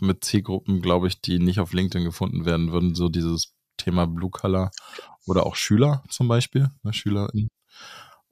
mit 0.00 0.24
Zielgruppen, 0.24 0.80
glaube 0.80 1.08
ich, 1.08 1.20
die 1.20 1.38
nicht 1.38 1.60
auf 1.60 1.72
LinkedIn 1.72 2.04
gefunden 2.04 2.44
werden 2.44 2.72
würden. 2.72 2.94
So 2.94 3.08
dieses 3.08 3.54
Thema 3.76 4.06
Blue 4.06 4.30
Color 4.30 4.70
oder 5.26 5.46
auch 5.46 5.56
Schüler 5.56 6.02
zum 6.08 6.28
Beispiel, 6.28 6.68
ne, 6.82 6.92
SchülerInnen. 6.92 7.50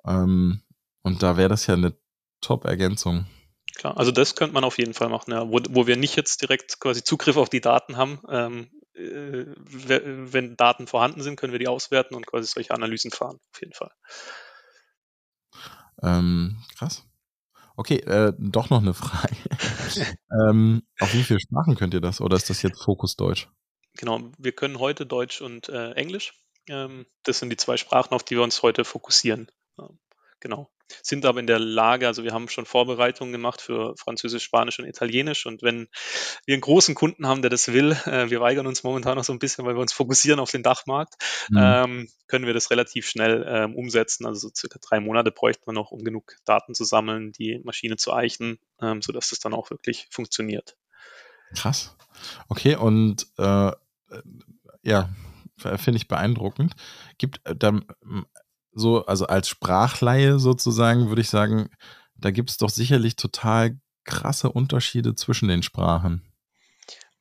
Ähm, 0.05 0.62
und 1.03 1.23
da 1.23 1.37
wäre 1.37 1.49
das 1.49 1.66
ja 1.66 1.75
eine 1.75 1.97
Top-Ergänzung. 2.40 3.27
Klar, 3.76 3.98
also 3.98 4.10
das 4.10 4.34
könnte 4.34 4.54
man 4.54 4.64
auf 4.64 4.78
jeden 4.78 4.94
Fall 4.94 5.10
machen, 5.10 5.32
ja. 5.32 5.48
wo, 5.50 5.60
wo 5.68 5.86
wir 5.86 5.96
nicht 5.96 6.16
jetzt 6.16 6.40
direkt 6.40 6.80
quasi 6.80 7.04
Zugriff 7.04 7.36
auf 7.36 7.50
die 7.50 7.60
Daten 7.60 7.98
haben. 7.98 8.22
Ähm, 8.28 8.70
äh, 8.94 9.44
wenn 9.54 10.56
Daten 10.56 10.86
vorhanden 10.86 11.22
sind, 11.22 11.36
können 11.36 11.52
wir 11.52 11.58
die 11.58 11.68
auswerten 11.68 12.14
und 12.14 12.26
quasi 12.26 12.46
solche 12.46 12.72
Analysen 12.72 13.10
fahren, 13.10 13.38
auf 13.52 13.60
jeden 13.60 13.74
Fall. 13.74 13.90
Ähm, 16.02 16.56
krass. 16.78 17.04
Okay, 17.76 17.98
äh, 17.98 18.32
doch 18.38 18.70
noch 18.70 18.80
eine 18.80 18.94
Frage. 18.94 19.36
ähm, 20.30 20.82
auf 20.98 21.12
wie 21.12 21.22
viele 21.22 21.40
Sprachen 21.40 21.76
könnt 21.76 21.92
ihr 21.92 22.00
das 22.00 22.22
oder 22.22 22.36
ist 22.36 22.48
das 22.48 22.62
jetzt 22.62 22.82
Fokus 22.82 23.16
Deutsch? 23.16 23.50
Genau, 23.98 24.20
wir 24.38 24.52
können 24.52 24.78
heute 24.78 25.04
Deutsch 25.04 25.42
und 25.42 25.68
äh, 25.68 25.92
Englisch. 25.92 26.32
Ähm, 26.66 27.04
das 27.24 27.40
sind 27.40 27.50
die 27.50 27.58
zwei 27.58 27.76
Sprachen, 27.76 28.14
auf 28.14 28.24
die 28.24 28.36
wir 28.36 28.42
uns 28.42 28.62
heute 28.62 28.86
fokussieren. 28.86 29.50
Genau 30.40 30.70
sind 31.03 31.25
aber 31.27 31.40
in 31.40 31.46
der 31.46 31.59
Lage, 31.59 32.07
also 32.07 32.25
wir 32.25 32.33
haben 32.33 32.49
schon 32.49 32.66
Vorbereitungen 32.66 33.33
gemacht 33.33 33.61
für 33.61 33.94
Französisch, 33.96 34.44
Spanisch 34.44 34.79
und 34.79 34.87
Italienisch 34.87 35.46
und 35.46 35.62
wenn 35.62 35.88
wir 36.44 36.55
einen 36.55 36.61
großen 36.61 36.94
Kunden 36.94 37.27
haben, 37.27 37.42
der 37.42 37.51
das 37.51 37.72
will, 37.72 37.92
äh, 38.07 38.31
wir 38.31 38.40
weigern 38.40 38.66
uns 38.66 38.83
momentan 38.83 39.16
noch 39.16 39.25
so 39.25 39.33
ein 39.33 39.38
bisschen, 39.38 39.64
weil 39.64 39.75
wir 39.75 39.81
uns 39.81 39.92
fokussieren 39.92 40.40
auf 40.40 40.51
den 40.51 40.62
Dachmarkt, 40.62 41.14
mhm. 41.51 41.59
ähm, 41.61 42.09
können 42.29 42.46
wir 42.46 42.55
das 42.55 42.70
relativ 42.70 43.09
schnell 43.09 43.44
ähm, 43.49 43.75
umsetzen. 43.75 44.27
Also 44.27 44.49
so 44.49 44.55
circa 44.55 44.79
drei 44.81 45.01
Monate 45.01 45.31
bräuchte 45.31 45.62
man 45.66 45.75
noch, 45.75 45.90
um 45.90 46.05
genug 46.05 46.33
Daten 46.44 46.75
zu 46.75 46.85
sammeln, 46.85 47.33
die 47.33 47.61
Maschine 47.64 47.96
zu 47.96 48.12
eichen, 48.12 48.59
ähm, 48.81 49.03
sodass 49.03 49.31
das 49.31 49.38
dann 49.38 49.55
auch 49.55 49.70
wirklich 49.70 50.09
funktioniert. 50.11 50.77
Krass. 51.55 51.96
Okay, 52.49 52.77
und 52.77 53.27
äh, 53.38 53.72
ja, 54.83 55.11
finde 55.57 55.96
ich 55.96 56.09
beeindruckend. 56.09 56.75
Gibt 57.18 57.40
äh, 57.44 57.55
da 57.55 57.81
so, 58.76 59.06
also 59.06 59.26
als 59.26 59.48
Sprachleihe 59.48 60.38
sozusagen, 60.38 61.08
würde 61.08 61.22
ich 61.22 61.30
sagen, 61.30 61.70
da 62.14 62.30
gibt 62.30 62.50
es 62.50 62.58
doch 62.58 62.68
sicherlich 62.68 63.16
total 63.16 63.78
krasse 64.04 64.52
Unterschiede 64.52 65.14
zwischen 65.14 65.48
den 65.48 65.62
Sprachen. 65.62 66.22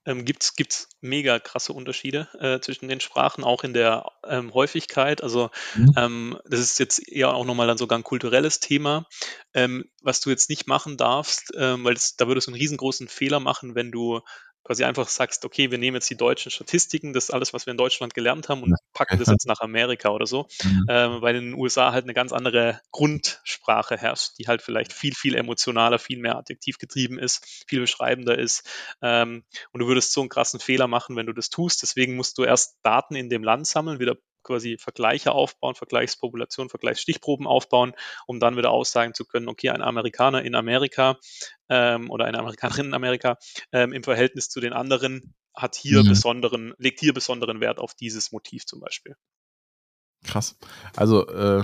Ähm, 0.05 0.23
Gibt 0.25 0.43
es 0.43 0.89
mega 1.01 1.39
krasse 1.39 1.73
Unterschiede 1.73 2.27
äh, 2.39 2.59
zwischen 2.59 2.89
den 2.89 2.99
Sprachen, 2.99 3.43
auch 3.43 3.63
in 3.63 3.73
der 3.73 4.05
ähm, 4.27 4.53
Häufigkeit. 4.53 5.23
Also 5.23 5.49
mhm. 5.75 5.93
ähm, 5.97 6.39
das 6.45 6.59
ist 6.59 6.77
jetzt 6.77 7.07
eher 7.07 7.33
auch 7.33 7.45
nochmal 7.45 7.67
dann 7.67 7.77
sogar 7.77 7.97
ein 7.97 8.03
kulturelles 8.03 8.59
Thema, 8.59 9.07
ähm, 9.53 9.85
was 10.03 10.19
du 10.19 10.29
jetzt 10.29 10.49
nicht 10.49 10.67
machen 10.67 10.97
darfst, 10.97 11.53
ähm, 11.57 11.85
weil 11.85 11.95
das, 11.95 12.17
da 12.17 12.27
würdest 12.27 12.47
du 12.47 12.51
einen 12.51 12.59
riesengroßen 12.59 13.07
Fehler 13.07 13.39
machen, 13.39 13.73
wenn 13.73 13.91
du 13.91 14.19
quasi 14.65 14.83
einfach 14.83 15.07
sagst, 15.07 15.45
okay, 15.45 15.69
wir 15.69 15.77
nehmen 15.77 15.95
jetzt 15.95 16.09
die 16.09 16.17
deutschen 16.17 16.51
Statistiken, 16.51 17.13
das 17.13 17.25
ist 17.25 17.29
alles, 17.31 17.53
was 17.53 17.67
wir 17.67 17.71
in 17.71 17.77
Deutschland 17.77 18.15
gelernt 18.15 18.49
haben 18.49 18.63
und 18.63 18.75
packen 18.93 19.19
das 19.19 19.29
jetzt 19.29 19.45
nach 19.45 19.61
Amerika 19.61 20.09
oder 20.09 20.25
so, 20.25 20.47
mhm. 20.63 20.85
ähm, 20.89 21.21
weil 21.21 21.35
in 21.35 21.51
den 21.51 21.53
USA 21.53 21.91
halt 21.91 22.05
eine 22.05 22.15
ganz 22.15 22.33
andere 22.33 22.81
Grundsprache 22.91 23.95
herrscht, 23.95 24.39
die 24.39 24.47
halt 24.47 24.63
vielleicht 24.63 24.91
viel, 24.91 25.13
viel 25.13 25.35
emotionaler, 25.35 25.99
viel 25.99 26.17
mehr 26.17 26.35
adjektiv 26.35 26.79
getrieben 26.79 27.19
ist, 27.19 27.63
viel 27.67 27.79
beschreibender 27.79 28.37
ist. 28.39 28.67
Ähm, 29.03 29.43
und 29.71 29.81
du 29.81 29.87
würdest 29.87 30.11
so 30.11 30.21
einen 30.21 30.29
krassen 30.29 30.59
Fehler 30.59 30.87
machen, 30.87 31.15
wenn 31.15 31.27
du 31.27 31.33
das 31.33 31.51
tust. 31.51 31.83
Deswegen 31.83 32.15
musst 32.15 32.39
du 32.39 32.43
erst 32.43 32.79
Daten 32.81 33.15
in 33.15 33.29
dem 33.29 33.43
Land 33.43 33.67
sammeln, 33.67 33.99
wieder 33.99 34.17
quasi 34.45 34.77
Vergleiche 34.77 35.33
aufbauen, 35.33 35.75
Vergleichspopulation, 35.75 36.69
Vergleichsstichproben 36.69 37.47
aufbauen, 37.47 37.93
um 38.27 38.39
dann 38.39 38.55
wieder 38.55 38.71
aussagen 38.71 39.13
zu 39.13 39.25
können, 39.25 39.49
okay, 39.49 39.69
ein 39.69 39.81
Amerikaner 39.81 40.43
in 40.43 40.55
Amerika 40.55 41.17
ähm, 41.69 42.09
oder 42.09 42.25
eine 42.25 42.39
Amerikanerin 42.39 42.87
in 42.87 42.93
Amerika 42.93 43.37
ähm, 43.71 43.93
im 43.93 44.03
Verhältnis 44.03 44.49
zu 44.49 44.59
den 44.59 44.73
anderen 44.73 45.35
hat 45.53 45.75
hier 45.75 46.03
mhm. 46.03 46.09
besonderen, 46.09 46.73
legt 46.77 46.99
hier 46.99 47.13
besonderen 47.13 47.61
Wert 47.61 47.79
auf 47.79 47.93
dieses 47.93 48.31
Motiv 48.31 48.65
zum 48.65 48.79
Beispiel. 48.79 49.15
Krass. 50.23 50.57
Also 50.95 51.27
äh, 51.27 51.63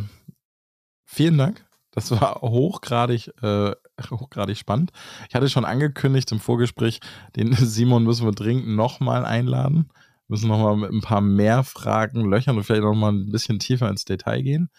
vielen 1.06 1.38
Dank. 1.38 1.66
Das 1.92 2.10
war 2.12 2.42
hochgradig, 2.42 3.32
äh, 3.42 3.76
hochgradig 4.10 4.58
spannend. 4.58 4.92
Ich 5.28 5.36
hatte 5.36 5.50
schon 5.50 5.66
angekündigt 5.66 6.32
im 6.32 6.40
Vorgespräch, 6.40 7.00
den 7.36 7.54
Simon 7.54 8.04
müssen 8.04 8.26
wir 8.26 8.32
dringend 8.32 8.68
nochmal 8.68 9.26
einladen 9.26 9.92
müssen 10.32 10.48
nochmal 10.48 10.78
mit 10.78 10.92
ein 10.92 11.02
paar 11.02 11.22
mehr 11.22 11.64
Fragen 11.64 12.28
löchern 12.28 12.56
und 12.56 12.64
vielleicht 12.64 12.84
nochmal 12.84 13.12
ein 13.12 13.32
bisschen 13.32 13.60
tiefer 13.60 13.90
ins 13.90 14.06
Detail 14.06 14.42
gehen. 14.42 14.70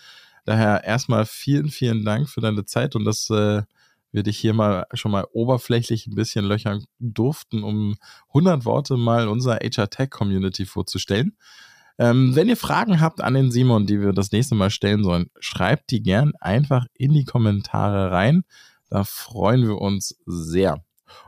Daher 0.46 0.82
erstmal 0.82 1.26
vielen, 1.26 1.68
vielen 1.68 2.04
Dank 2.04 2.28
für 2.28 2.40
deine 2.40 2.64
Zeit 2.64 2.96
und 2.96 3.04
dass 3.04 3.28
äh, 3.30 3.62
wir 4.12 4.22
dich 4.22 4.38
hier 4.38 4.54
mal 4.54 4.86
schon 4.92 5.10
mal 5.10 5.26
oberflächlich 5.32 6.06
ein 6.06 6.14
bisschen 6.14 6.44
löchern 6.44 6.84
durften, 6.98 7.64
um 7.64 7.96
100 8.28 8.64
Worte 8.64 8.96
mal 8.96 9.28
unserer 9.28 9.56
HR 9.56 9.90
Tech 9.90 10.10
Community 10.10 10.66
vorzustellen. 10.66 11.36
Ähm, 11.98 12.34
wenn 12.34 12.48
ihr 12.48 12.56
Fragen 12.56 13.00
habt 13.00 13.20
an 13.20 13.34
den 13.34 13.50
Simon, 13.50 13.86
die 13.86 14.00
wir 14.00 14.12
das 14.12 14.32
nächste 14.32 14.54
Mal 14.54 14.70
stellen 14.70 15.04
sollen, 15.04 15.30
schreibt 15.38 15.90
die 15.90 16.02
gern 16.02 16.32
einfach 16.40 16.86
in 16.94 17.12
die 17.12 17.24
Kommentare 17.24 18.10
rein. 18.10 18.44
Da 18.88 19.04
freuen 19.04 19.66
wir 19.66 19.78
uns 19.78 20.16
sehr. 20.26 20.82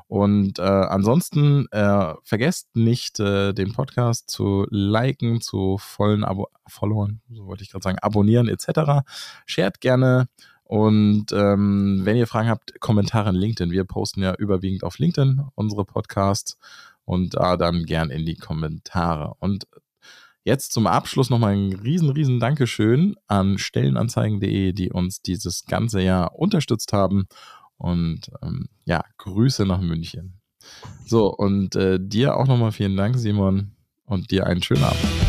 Und 0.06 0.58
äh, 0.58 0.62
ansonsten 0.62 1.66
äh, 1.70 2.14
vergesst 2.22 2.74
nicht, 2.74 3.20
äh, 3.20 3.52
den 3.52 3.72
Podcast 3.72 4.30
zu 4.30 4.66
liken, 4.70 5.40
zu 5.40 5.78
vollen 5.78 6.24
Abo 6.24 6.48
Followern, 6.66 7.20
so 7.30 7.46
wollte 7.46 7.62
ich 7.62 7.70
gerade 7.70 7.82
sagen, 7.82 7.98
abonnieren 7.98 8.48
etc. 8.48 9.04
Shared 9.44 9.80
gerne. 9.80 10.28
Und 10.64 11.26
ähm, 11.32 12.00
wenn 12.04 12.16
ihr 12.16 12.26
Fragen 12.26 12.48
habt, 12.48 12.80
Kommentare 12.80 13.30
in 13.30 13.36
LinkedIn. 13.36 13.70
Wir 13.70 13.84
posten 13.84 14.22
ja 14.22 14.34
überwiegend 14.34 14.82
auf 14.82 14.98
LinkedIn 14.98 15.42
unsere 15.54 15.84
Podcasts 15.84 16.58
und 17.04 17.34
da 17.34 17.56
dann 17.56 17.84
gern 17.84 18.10
in 18.10 18.24
die 18.24 18.36
Kommentare. 18.36 19.34
Und 19.38 19.66
jetzt 20.42 20.72
zum 20.72 20.86
Abschluss 20.86 21.30
nochmal 21.30 21.54
ein 21.54 21.72
riesen, 21.74 22.10
riesen 22.10 22.40
Dankeschön 22.40 23.14
an 23.26 23.58
Stellenanzeigen.de, 23.58 24.72
die 24.72 24.90
uns 24.90 25.20
dieses 25.20 25.66
ganze 25.66 26.00
Jahr 26.00 26.34
unterstützt 26.34 26.92
haben 26.92 27.26
und 27.76 28.30
ähm, 28.42 28.68
ja, 28.86 29.04
Grüße 29.18 29.66
nach 29.66 29.80
München. 29.80 30.40
So, 31.04 31.26
und 31.26 31.76
äh, 31.76 31.98
dir 32.00 32.36
auch 32.36 32.46
nochmal 32.46 32.72
vielen 32.72 32.96
Dank, 32.96 33.18
Simon, 33.18 33.72
und 34.06 34.30
dir 34.30 34.46
einen 34.46 34.62
schönen 34.62 34.84
Abend. 34.84 35.23